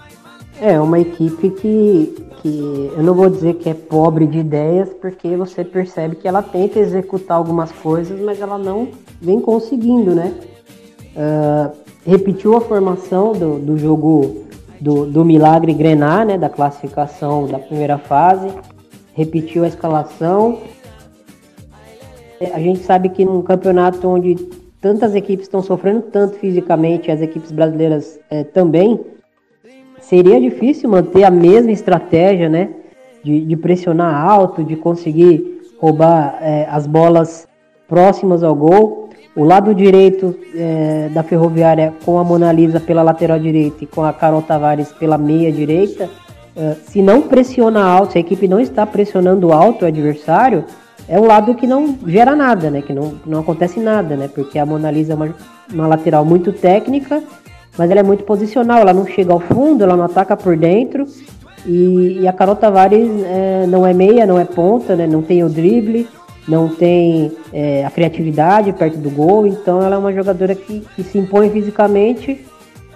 [0.60, 5.36] É uma equipe que, que eu não vou dizer que é pobre de ideias, porque
[5.36, 8.88] você percebe que ela tenta executar algumas coisas, mas ela não
[9.20, 10.32] vem conseguindo, né?
[11.16, 14.47] Uh, repetiu a formação do, do jogo
[14.80, 16.38] do, do Milagre Grenar, né?
[16.38, 18.48] Da classificação da primeira fase.
[19.14, 20.58] Repetiu a escalação,
[22.52, 24.36] a gente sabe que num campeonato onde
[24.80, 29.00] tantas equipes estão sofrendo tanto fisicamente, as equipes brasileiras é, também,
[30.00, 32.70] seria difícil manter a mesma estratégia, né?
[33.24, 37.48] De, de pressionar alto, de conseguir roubar é, as bolas
[37.88, 39.07] próximas ao gol.
[39.38, 44.02] O lado direito é, da Ferroviária com a Mona Lisa pela lateral direita e com
[44.02, 46.10] a Carol Tavares pela meia direita,
[46.56, 50.64] é, se não pressiona alto, se a equipe não está pressionando alto o adversário,
[51.08, 52.82] é um lado que não gera nada, né?
[52.82, 54.26] Que não, não acontece nada, né?
[54.26, 55.32] Porque a Mona Lisa é uma,
[55.72, 57.22] uma lateral muito técnica,
[57.78, 61.06] mas ela é muito posicional, ela não chega ao fundo, ela não ataca por dentro.
[61.64, 65.06] E, e a Carol Tavares é, não é meia, não é ponta, né?
[65.06, 66.08] Não tem o drible,
[66.48, 71.02] não tem é, a criatividade perto do gol, então ela é uma jogadora que, que
[71.02, 72.44] se impõe fisicamente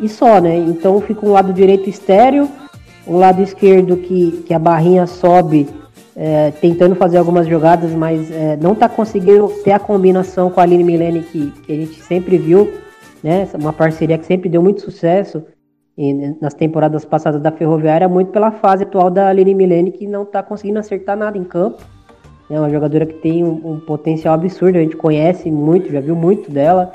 [0.00, 0.56] e só, né?
[0.56, 2.48] Então fica um lado direito estéreo,
[3.06, 5.68] um lado esquerdo que, que a barrinha sobe
[6.16, 10.62] é, tentando fazer algumas jogadas, mas é, não está conseguindo ter a combinação com a
[10.62, 12.72] Aline Milene que, que a gente sempre viu,
[13.22, 13.48] né?
[13.54, 15.42] Uma parceria que sempre deu muito sucesso
[15.96, 20.22] e, nas temporadas passadas da Ferroviária, muito pela fase atual da Aline Milene, que não
[20.22, 21.82] está conseguindo acertar nada em campo.
[22.52, 26.14] É uma jogadora que tem um, um, potencial absurdo, a gente conhece muito, já viu
[26.14, 26.92] muito dela.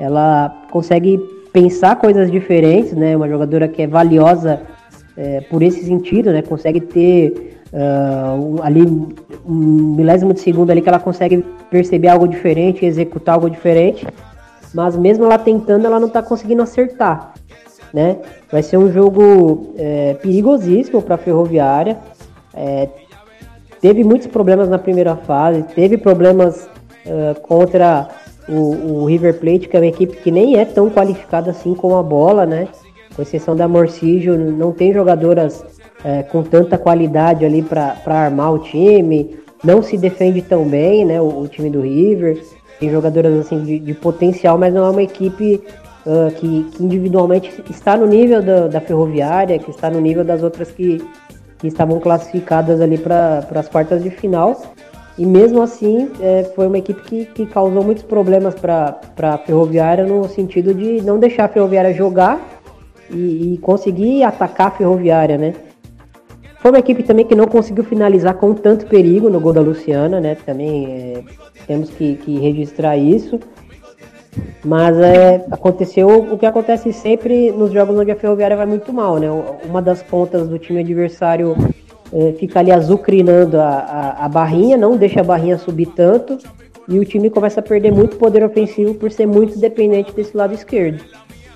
[0.00, 1.16] Ela consegue
[1.52, 3.16] pensar coisas diferentes, né?
[3.16, 4.62] Uma jogadora que é valiosa
[5.16, 6.42] é, por esse sentido, né?
[6.42, 12.84] Consegue ter uh, ali um milésimo de segundo ali que ela consegue perceber algo diferente,
[12.84, 14.04] executar algo diferente,
[14.74, 17.32] mas mesmo ela tentando, ela não está conseguindo acertar,
[17.94, 18.16] né?
[18.50, 21.96] Vai ser um jogo é, perigosíssimo para a Ferroviária.
[22.52, 22.88] É,
[23.80, 26.68] teve muitos problemas na primeira fase, teve problemas
[27.06, 28.08] uh, contra
[28.48, 31.96] o, o, River Plate, que é uma equipe que nem é tão qualificada assim com
[31.96, 32.68] a bola, né?
[33.14, 35.64] Com exceção da Morcígio, não tem jogadoras
[36.04, 39.36] é, com tanta qualidade ali para armar o time.
[39.64, 41.20] Não se defende tão bem, né?
[41.20, 42.40] O, o time do River.
[42.78, 45.62] Tem jogadoras assim de, de, potencial, mas não é uma equipe
[46.04, 50.42] uh, que, que, individualmente está no nível da, da, Ferroviária, que está no nível das
[50.42, 51.02] outras que,
[51.58, 54.60] que estavam classificadas ali para as quartas de final.
[55.18, 60.04] E mesmo assim, é, foi uma equipe que, que causou muitos problemas para a Ferroviária
[60.04, 62.38] no sentido de não deixar a Ferroviária jogar
[63.10, 65.54] e, e, conseguir atacar a Ferroviária, né?
[66.60, 70.20] Foi uma equipe também que não conseguiu finalizar com tanto perigo no gol da Luciana,
[70.20, 70.34] né?
[70.34, 71.22] Também é,
[71.66, 73.40] temos que, que, registrar isso.
[74.64, 79.18] Mas é, aconteceu o que acontece sempre nos jogos onde a Ferroviária vai muito mal,
[79.18, 79.28] né?
[79.64, 81.56] Uma das pontas do time adversário
[82.12, 86.38] é, fica ali azucrinando a, a, a, barrinha, não deixa a barrinha subir tanto,
[86.88, 90.54] e o time começa a perder muito poder ofensivo por ser muito dependente desse lado
[90.54, 91.04] esquerdo.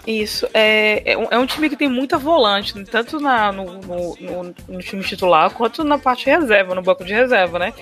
[0.07, 4.17] Isso, é, é, um, é um time que tem muita volante, tanto na, no, no,
[4.19, 7.75] no, no, time titular quanto na parte reserva, no banco de reserva, né?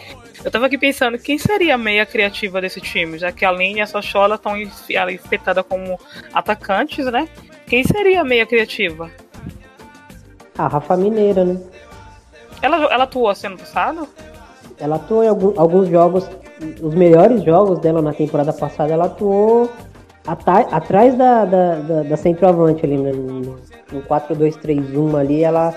[0.45, 3.19] Eu tava aqui pensando, quem seria a meia criativa desse time?
[3.19, 5.99] Já que a Lene e a Sochola estão espetadas como
[6.33, 7.29] atacantes, né?
[7.67, 9.11] Quem seria a meia criativa?
[10.57, 11.61] A Rafa Mineira, né?
[12.61, 14.09] Ela, ela atuou assim no passado?
[14.81, 16.29] Ela atuou em algum, alguns jogos,
[16.81, 19.71] os melhores jogos dela na temporada passada, ela atuou
[20.33, 23.13] atrás da, da, da, da centroavante ali, né?
[23.13, 23.59] no,
[23.93, 25.75] no 4-2-3-1 ali, ela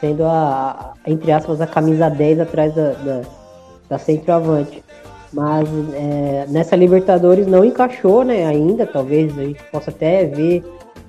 [0.00, 3.22] sendo a, a, entre aspas, a camisa 10 atrás da, da,
[3.88, 4.82] da centroavante.
[5.32, 10.62] Mas é, nessa Libertadores não encaixou, né, ainda, talvez a gente possa até ver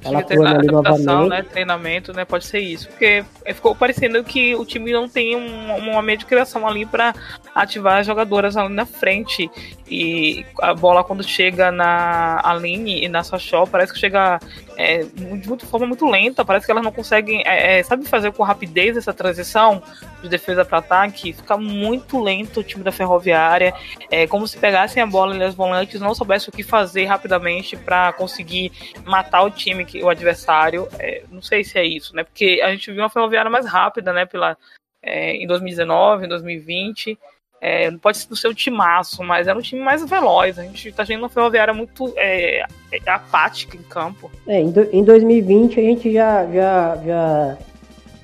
[0.04, 1.30] ela atuando ali novamente.
[1.30, 2.88] Né, treinamento, né, pode ser isso.
[2.90, 7.14] Porque ficou parecendo que o time não tem um, uma meia de criação ali para
[7.56, 9.50] ativar as jogadoras ali na frente.
[9.94, 14.40] E a bola quando chega na Aline e na Sochó, parece que chega
[14.76, 18.32] é, de muito, forma muito lenta, parece que elas não conseguem, é, é, sabe fazer
[18.32, 19.84] com rapidez essa transição
[20.24, 23.72] de defesa para ataque, fica muito lento o time da Ferroviária,
[24.10, 27.78] é como se pegassem a bola e os volantes não soubessem o que fazer rapidamente
[27.78, 28.72] para conseguir
[29.06, 32.92] matar o time, o adversário, é, não sei se é isso, né, porque a gente
[32.92, 34.58] viu uma Ferroviária mais rápida, né, pela,
[35.04, 37.20] é, em 2019, em 2020,
[37.66, 40.60] é, pode ser o timaço, mas era um time mais veloz.
[40.60, 44.30] A gente tá vendo uma ferroviária muito é, é, apática em campo.
[44.46, 47.58] É, em 2020 a gente já, já, já,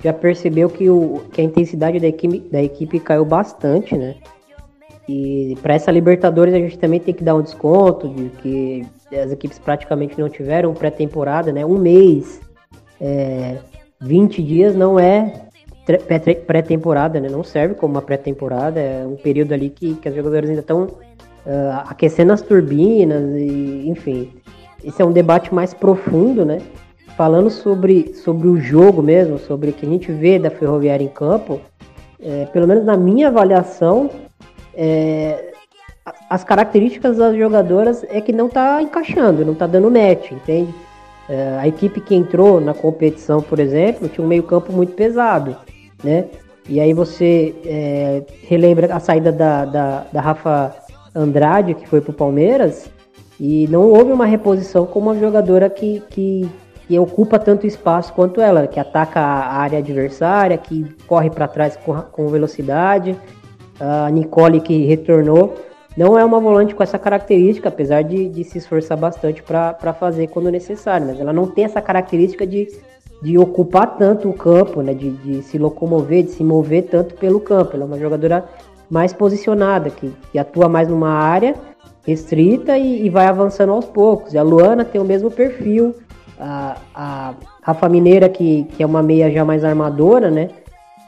[0.04, 4.16] já percebeu que, o, que a intensidade da equipe, da equipe caiu bastante, né?
[5.08, 9.32] E para essa Libertadores a gente também tem que dar um desconto de que as
[9.32, 11.64] equipes praticamente não tiveram pré-temporada, né?
[11.64, 12.42] Um mês,
[13.00, 13.56] é,
[14.02, 15.48] 20 dias não é
[15.98, 17.28] pré-temporada, né?
[17.28, 20.84] Não serve como uma pré-temporada, é um período ali que, que as jogadoras ainda estão
[20.84, 24.30] uh, aquecendo as turbinas e, enfim.
[24.84, 26.60] Esse é um debate mais profundo, né?
[27.16, 31.08] Falando sobre, sobre o jogo mesmo, sobre o que a gente vê da Ferroviária em
[31.08, 31.60] campo,
[32.18, 34.10] é, pelo menos na minha avaliação,
[34.74, 35.52] é,
[36.30, 40.74] as características das jogadoras é que não tá encaixando, não tá dando match, entende?
[41.28, 45.56] É, a equipe que entrou na competição, por exemplo, tinha um meio campo muito pesado
[46.02, 46.26] né?
[46.68, 50.74] E aí você é, relembra a saída da, da, da Rafa
[51.14, 52.90] Andrade, que foi para o Palmeiras,
[53.38, 56.48] e não houve uma reposição com uma jogadora que, que,
[56.86, 61.76] que, ocupa tanto espaço quanto ela, que ataca a área adversária, que corre para trás
[61.76, 63.16] com, com velocidade.
[63.80, 65.54] A Nicole, que retornou,
[65.96, 70.28] não é uma volante com essa característica, apesar de, de se esforçar bastante para fazer
[70.28, 72.68] quando necessário, mas ela não tem essa característica de
[73.22, 77.38] de ocupar tanto o campo, né, de, de, se locomover, de se mover tanto pelo
[77.38, 77.72] campo.
[77.74, 78.44] Ela é uma jogadora
[78.88, 81.54] mais posicionada, que, que atua mais numa área
[82.06, 84.32] restrita e, e, vai avançando aos poucos.
[84.32, 85.94] E a Luana tem o mesmo perfil.
[86.38, 90.48] A, a Rafa Mineira, que, que é uma meia já mais armadora, né?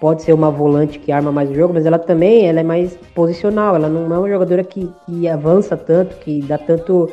[0.02, 2.96] Pode ser uma volante que arma mais o jogo, mas ela também ela é mais
[3.14, 3.76] posicional.
[3.76, 7.08] Ela não é uma jogadora que, que avança tanto, que dá tanto.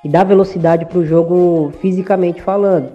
[0.00, 2.92] que dá velocidade para o jogo fisicamente falando.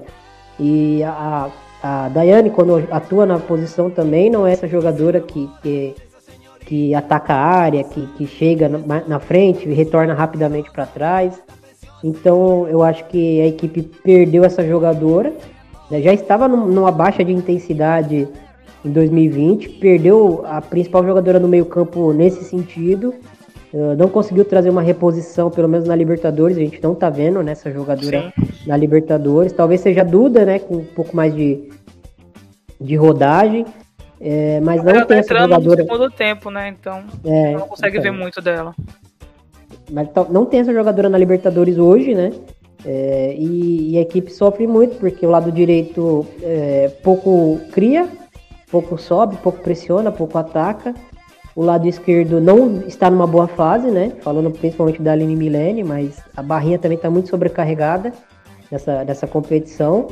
[0.58, 1.50] E a,
[1.84, 5.94] a Daiane, quando atua na posição também, não é essa jogadora que, que,
[6.62, 11.44] que ataca a área, que, que chega na, na frente e retorna rapidamente para trás.
[12.02, 15.34] Então eu acho que a equipe perdeu essa jogadora.
[15.92, 16.02] Né?
[16.02, 18.26] Já estava numa baixa de intensidade
[18.86, 23.14] em 2020, perdeu a principal jogadora no meio-campo nesse sentido.
[23.74, 26.58] Uh, não conseguiu trazer uma reposição, pelo menos na Libertadores.
[26.58, 28.68] A gente não tá vendo nessa né, jogadora Sim.
[28.68, 29.52] na Libertadores.
[29.52, 30.60] Talvez seja Duda, né?
[30.60, 31.70] Com um pouco mais de,
[32.80, 33.66] de rodagem.
[34.22, 35.82] É, mas não tem essa jogadora.
[35.82, 36.70] no segundo tempo, né?
[36.70, 38.12] Então é, não consegue então.
[38.12, 38.76] ver muito dela.
[39.92, 42.32] Mas não tem essa jogadora na Libertadores hoje, né?
[42.86, 48.08] É, e, e, a equipe sofre muito porque o lado direito é, pouco cria,
[48.74, 50.96] pouco sobe, pouco pressiona, pouco ataca.
[51.56, 54.12] O lado esquerdo não está numa boa fase, né?
[54.22, 58.12] Falando principalmente da Aline Milene, mas a barrinha também está muito sobrecarregada
[58.72, 60.08] nessa, nessa competição.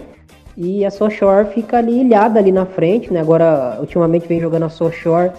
[0.55, 3.20] E a Sochor fica ali ilhada ali na frente, né?
[3.20, 5.32] Agora, ultimamente vem jogando a Sochor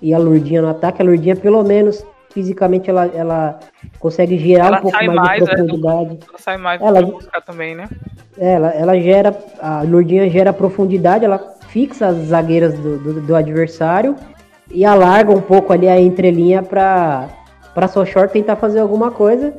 [0.00, 1.02] e a Lurdinha no ataque.
[1.02, 2.02] A Lurdinha, pelo menos,
[2.32, 3.60] fisicamente ela, ela
[3.98, 6.18] consegue gerar Ela um pouco mais, mais, de né, profundidade.
[6.26, 7.02] Ela sai mais Ela-
[7.44, 7.86] também, né?
[8.38, 14.16] Ela, ela gera, a Lourdinha gera profundidade, ela fixa as zagueiras do, do, do adversário
[14.70, 17.28] e alarga um pouco ali a entrelinha para
[17.74, 19.54] para Sochor tentar fazer alguma coisa.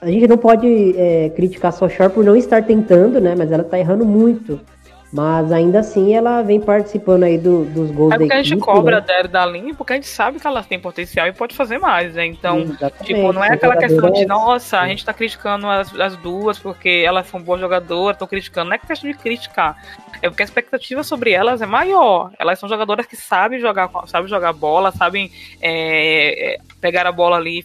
[0.00, 3.34] A gente não pode é, criticar a Sochor por não estar tentando, né?
[3.36, 4.60] Mas ela tá errando muito.
[5.10, 8.60] Mas ainda assim ela vem participando aí do- dos gols É da porque a gente
[8.60, 9.06] cobra né?
[9.06, 12.14] dela da linha porque a gente sabe que ela tem potencial e pode fazer mais,
[12.14, 12.26] né?
[12.26, 13.04] Então, Exatamente.
[13.04, 17.02] Tipo, não é aquela questão de, nossa, a gente tá criticando as, as duas porque
[17.06, 18.68] elas são boas jogadoras, tô criticando.
[18.68, 19.78] Não é questão de criticar.
[20.22, 22.32] É porque a expectativa sobre elas é maior.
[22.38, 27.36] Elas são jogadoras que sabem jogar, sabem jogar bola, sabem é, é, pegar a bola
[27.36, 27.64] ali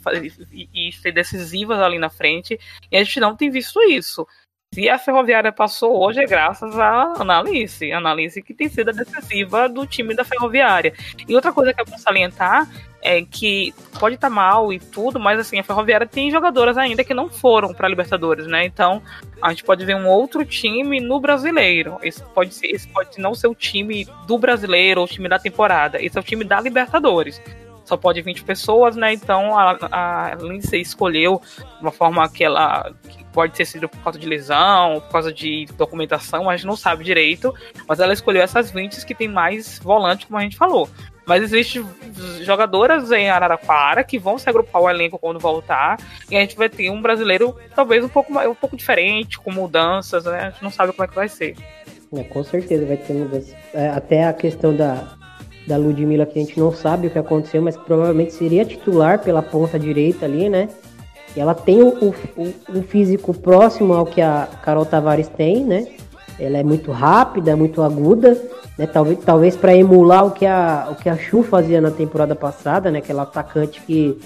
[0.52, 2.60] e e, ser decisivas ali na frente.
[2.92, 4.28] E a gente não tem visto isso.
[4.74, 7.92] Se a Ferroviária passou hoje é graças à Analice.
[7.92, 10.94] A Analice que tem sido a decisiva do time da Ferroviária.
[11.28, 12.68] E outra coisa que é bom salientar
[13.04, 17.14] é que pode estar mal e tudo, mas assim, a Ferroviária tem jogadoras ainda que
[17.14, 18.66] não foram para Libertadores, né?
[18.66, 19.02] Então,
[19.42, 21.98] a gente pode ver um outro time no brasileiro.
[22.02, 25.38] Esse pode, ser, esse pode não ser o time do brasileiro ou o time da
[25.38, 26.02] temporada.
[26.02, 27.42] Esse é o time da Libertadores.
[27.84, 29.12] Só pode 20 pessoas, né?
[29.12, 31.42] Então a, a Lindsay escolheu
[31.82, 35.66] uma forma que ela que pode ter sido por causa de lesão, por causa de
[35.76, 37.54] documentação, a gente não sabe direito,
[37.88, 40.88] mas ela escolheu essas 20 que tem mais volante, como a gente falou.
[41.26, 41.86] Mas existem
[42.42, 45.98] jogadoras em Araraquara que vão se agrupar ao elenco quando voltar.
[46.30, 50.26] E a gente vai ter um brasileiro talvez um pouco, um pouco diferente, com mudanças,
[50.26, 50.40] né?
[50.40, 51.56] A gente não sabe como é que vai ser.
[52.14, 53.56] É, com certeza vai ter mudança.
[53.74, 55.16] É, até a questão da,
[55.66, 59.42] da Ludmilla, que a gente não sabe o que aconteceu, mas provavelmente seria titular pela
[59.42, 60.68] ponta direita ali, né?
[61.36, 62.14] E ela tem o,
[62.70, 65.88] um físico próximo ao que a Carol Tavares tem, né?
[66.40, 68.40] Ela é muito rápida, muito aguda,
[68.78, 68.88] né?
[68.88, 72.92] Talvez, talvez para emular o que, a, o que a Chu fazia na temporada passada,
[72.92, 73.00] né?
[73.00, 74.20] Aquela atacante que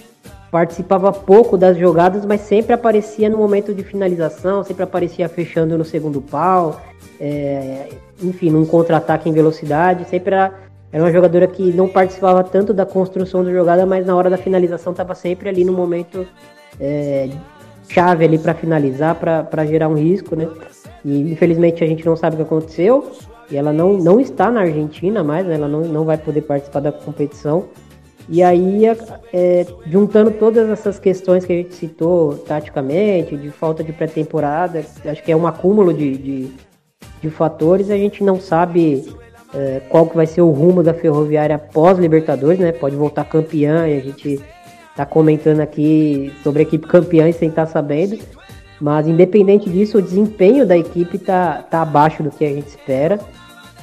[0.51, 5.83] participava pouco das jogadas, mas sempre aparecia no momento de finalização, sempre aparecia fechando no
[5.83, 6.81] segundo pau,
[7.19, 7.89] é,
[8.21, 10.53] enfim, num contra-ataque em velocidade, sempre era,
[10.91, 14.37] era uma jogadora que não participava tanto da construção da jogada, mas na hora da
[14.37, 16.25] finalização estava sempre ali no momento
[16.79, 17.29] é,
[17.89, 20.47] chave ali para finalizar, para gerar um risco, né?
[21.03, 23.11] E infelizmente a gente não sabe o que aconteceu.
[23.49, 25.55] E ela não, não está na Argentina mais, né?
[25.55, 27.65] ela não, não vai poder participar da competição.
[28.29, 28.83] E aí,
[29.31, 35.23] é, juntando todas essas questões que a gente citou taticamente, de falta de pré-temporada, acho
[35.23, 36.51] que é um acúmulo de, de,
[37.21, 39.07] de fatores, a gente não sabe
[39.53, 42.73] é, qual que vai ser o rumo da Ferroviária pós-Libertadores, né?
[42.73, 44.41] Pode voltar campeã e a gente
[44.97, 48.17] tá comentando aqui sobre a equipe campeã sem estar sabendo.
[48.81, 53.19] Mas independente disso, o desempenho da equipe tá, tá abaixo do que a gente espera.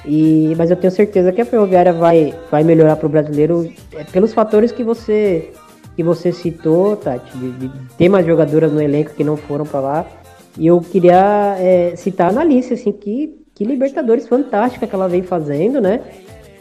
[0.05, 4.05] E, mas eu tenho certeza que a Ferroviária vai, vai melhorar para o brasileiro é,
[4.05, 5.51] pelos fatores que você
[5.97, 9.79] que você citou, Tati, de, de ter mais jogadoras no elenco que não foram para
[9.79, 10.07] lá.
[10.59, 15.23] E eu queria é, citar a Analice, assim, que, que Libertadores fantástica que ela vem
[15.23, 16.01] fazendo, né?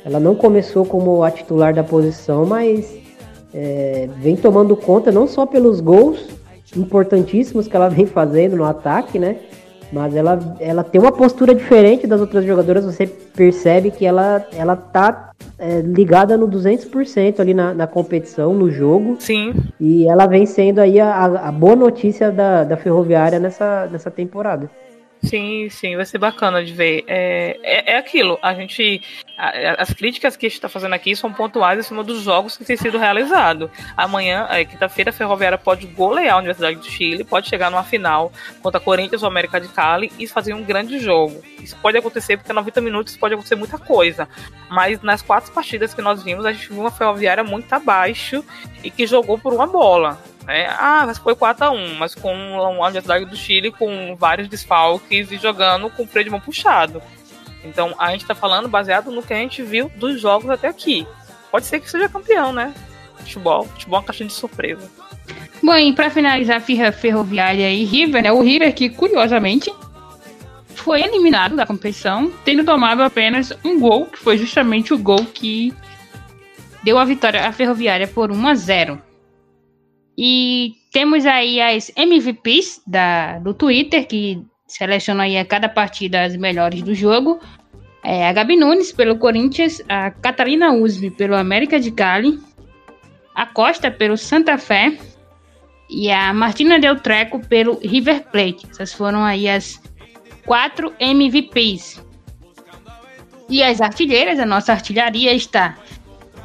[0.06, 3.03] Ela não começou como a titular da posição, mas
[3.54, 6.28] é, vem tomando conta não só pelos gols
[6.76, 9.38] importantíssimos que ela vem fazendo no ataque, né?
[9.92, 14.76] Mas ela, ela tem uma postura diferente das outras jogadoras, você percebe que ela, ela
[14.76, 19.18] tá é, ligada no 200% ali na, na competição, no jogo.
[19.20, 19.54] Sim.
[19.80, 24.68] E ela vem sendo aí a, a boa notícia da, da Ferroviária nessa, nessa temporada.
[25.24, 27.04] Sim, sim, vai ser bacana de ver.
[27.08, 29.02] É, é, é aquilo, a gente.
[29.38, 32.56] A- as críticas que a gente está fazendo aqui são pontuais em cima dos jogos
[32.58, 33.70] que têm sido realizados.
[33.98, 38.32] Amanhã, é, quinta-feira, a Ferroviária pode golear a Universidade do Chile, pode chegar numa final
[38.62, 41.42] contra a Corinthians ou América de Cali e fazer um grande jogo.
[41.60, 44.28] Isso pode acontecer porque 90 minutos pode acontecer muita coisa.
[44.70, 48.44] Mas nas quatro partidas que nós vimos, a gente viu uma Ferroviária muito abaixo
[48.84, 50.20] e que jogou por uma bola.
[50.46, 50.68] né?
[50.78, 52.30] ah, mas foi 4x1, mas com
[52.62, 57.02] a Universidade do Chile com vários desfalques e jogando com o freio de mão puxado.
[57.64, 61.08] Então a gente tá falando baseado no que a gente viu dos jogos até aqui.
[61.52, 62.74] Pode ser que seja campeão, né?
[63.18, 64.90] Futebol, futebol é uma caixinha de surpresa.
[65.62, 68.32] Bom, e pra finalizar Ferra Ferroviária e River, né?
[68.32, 69.72] O River que, curiosamente,
[70.68, 75.74] foi eliminado da competição, tendo tomado apenas um gol, que foi justamente o gol que
[76.84, 79.02] deu a vitória à Ferroviária por 1 a 0.
[80.18, 84.44] E temos aí as MVPs da, do Twitter, que
[84.74, 87.40] selecionam aí a cada partida as melhores do jogo.
[88.04, 92.40] É, a Gabi Nunes pelo Corinthians, a Catarina Usbi pelo América de Cali,
[93.36, 94.98] a Costa pelo Santa Fé
[95.88, 98.68] e a Martina Del Treco pelo River Plate.
[98.72, 99.80] Essas foram aí as
[100.44, 102.04] quatro MVPs.
[103.48, 105.78] E as artilheiras, a nossa artilharia está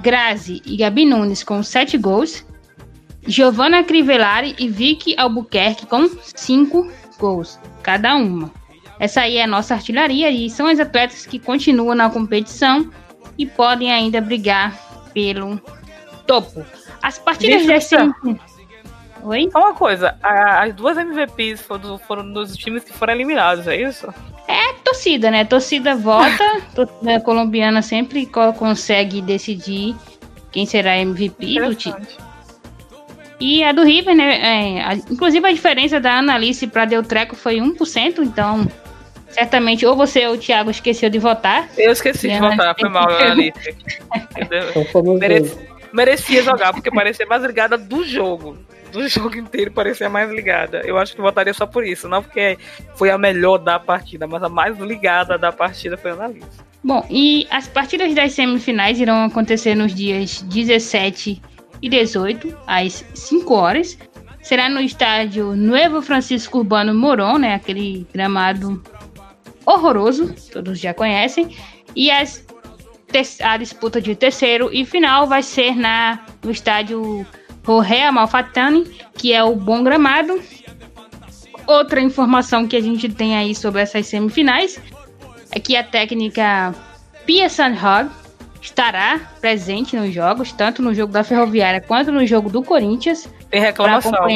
[0.02, 2.44] Grazi e Gabi Nunes com sete gols,
[3.26, 7.58] Giovanna Crivellari e Vicky Albuquerque com 5 gols
[7.88, 8.52] cada uma.
[9.00, 12.90] Essa aí é a nossa artilharia e são as atletas que continuam na competição
[13.38, 14.78] e podem ainda brigar
[15.14, 15.58] pelo
[16.26, 16.66] topo.
[17.02, 17.96] As partidas desse.
[19.22, 19.48] Oi?
[19.50, 24.12] Só uma coisa, as duas MVPs foram, foram dos times que foram eliminados, é isso?
[24.46, 25.46] É torcida, né?
[25.46, 29.96] Torcida vota, a torcida colombiana sempre consegue decidir
[30.52, 32.06] quem será MVP do time.
[33.40, 34.40] E a do River, né?
[34.40, 38.66] É, a, inclusive a diferença da Analice para Deltreco foi 1%, então
[39.28, 41.68] certamente ou você ou o Thiago esqueceu de votar.
[41.76, 43.76] Eu esqueci de votar, foi mal, Analice.
[45.20, 45.58] Mereci,
[45.92, 48.56] merecia jogar, porque parecia mais ligada do jogo
[48.88, 50.82] do jogo inteiro parecia mais ligada.
[50.84, 52.58] Eu acho que votaria só por isso, não porque
[52.94, 56.46] foi a melhor da partida, mas a mais ligada da partida foi a Annalise.
[56.82, 61.42] Bom, e as partidas das semifinais irão acontecer nos dias 17
[61.82, 63.98] e 18, às 5 horas.
[64.42, 67.54] Será no estádio Nuevo Francisco Urbano Moron, né?
[67.54, 68.82] Aquele gramado
[69.66, 71.54] horroroso, todos já conhecem.
[71.94, 72.44] E as,
[73.42, 77.26] a disputa de terceiro e final vai ser na, no estádio
[77.66, 80.40] Jorge Amalfatani, que é o bom gramado.
[81.66, 84.80] Outra informação que a gente tem aí sobre essas semifinais
[85.50, 86.74] é que a técnica
[87.26, 88.10] Pia Sandhog
[88.60, 93.28] estará presente nos jogos, tanto no jogo da Ferroviária quanto no jogo do Corinthians.
[93.50, 94.26] Tem reclamação,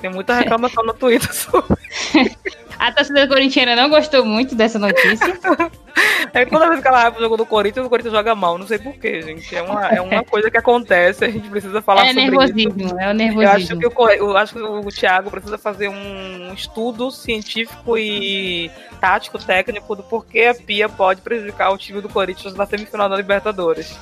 [0.00, 1.76] Tem muita reclamação no Twitter sobre.
[2.78, 5.38] A torcida corintiana não gostou muito dessa notícia.
[6.32, 8.58] É toda vez que ela vai pro jogo do Corinthians, o Corinthians joga mal.
[8.58, 9.54] Não sei porquê, gente.
[9.54, 12.98] É uma, é uma coisa que acontece, a gente precisa falar é sobre nervosismo, isso.
[12.98, 13.42] É o nervosismo.
[13.42, 18.70] Eu acho, que o, eu acho que o Thiago precisa fazer um estudo científico e
[19.00, 23.16] tático, técnico do porquê a Pia pode prejudicar o time do Corinthians na semifinal da
[23.16, 23.96] Libertadores.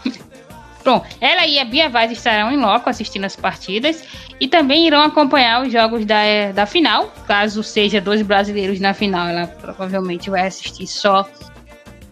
[0.84, 4.04] Bom, ela e a Bia Vaz estarão em loco assistindo as partidas
[4.40, 7.12] e também irão acompanhar os jogos da, da final.
[7.26, 11.28] Caso seja dois brasileiros na final, ela provavelmente vai assistir só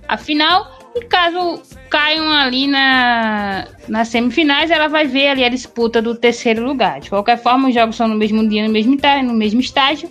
[0.09, 0.79] a final.
[0.95, 6.65] E caso caiam ali na, nas semifinais, ela vai ver ali a disputa do terceiro
[6.65, 7.01] lugar.
[7.01, 10.11] De qualquer forma, os jogos são no mesmo dia, no mesmo, no mesmo estágio.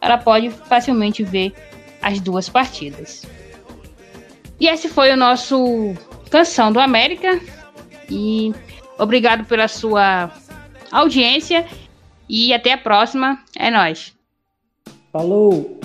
[0.00, 1.52] Ela pode facilmente ver
[2.00, 3.26] as duas partidas.
[4.60, 5.94] E esse foi o nosso
[6.30, 7.40] Canção do América.
[8.10, 8.52] E
[8.98, 10.30] obrigado pela sua
[10.90, 11.66] audiência
[12.28, 13.38] e até a próxima.
[13.56, 14.14] É nós.
[15.12, 15.80] Falou!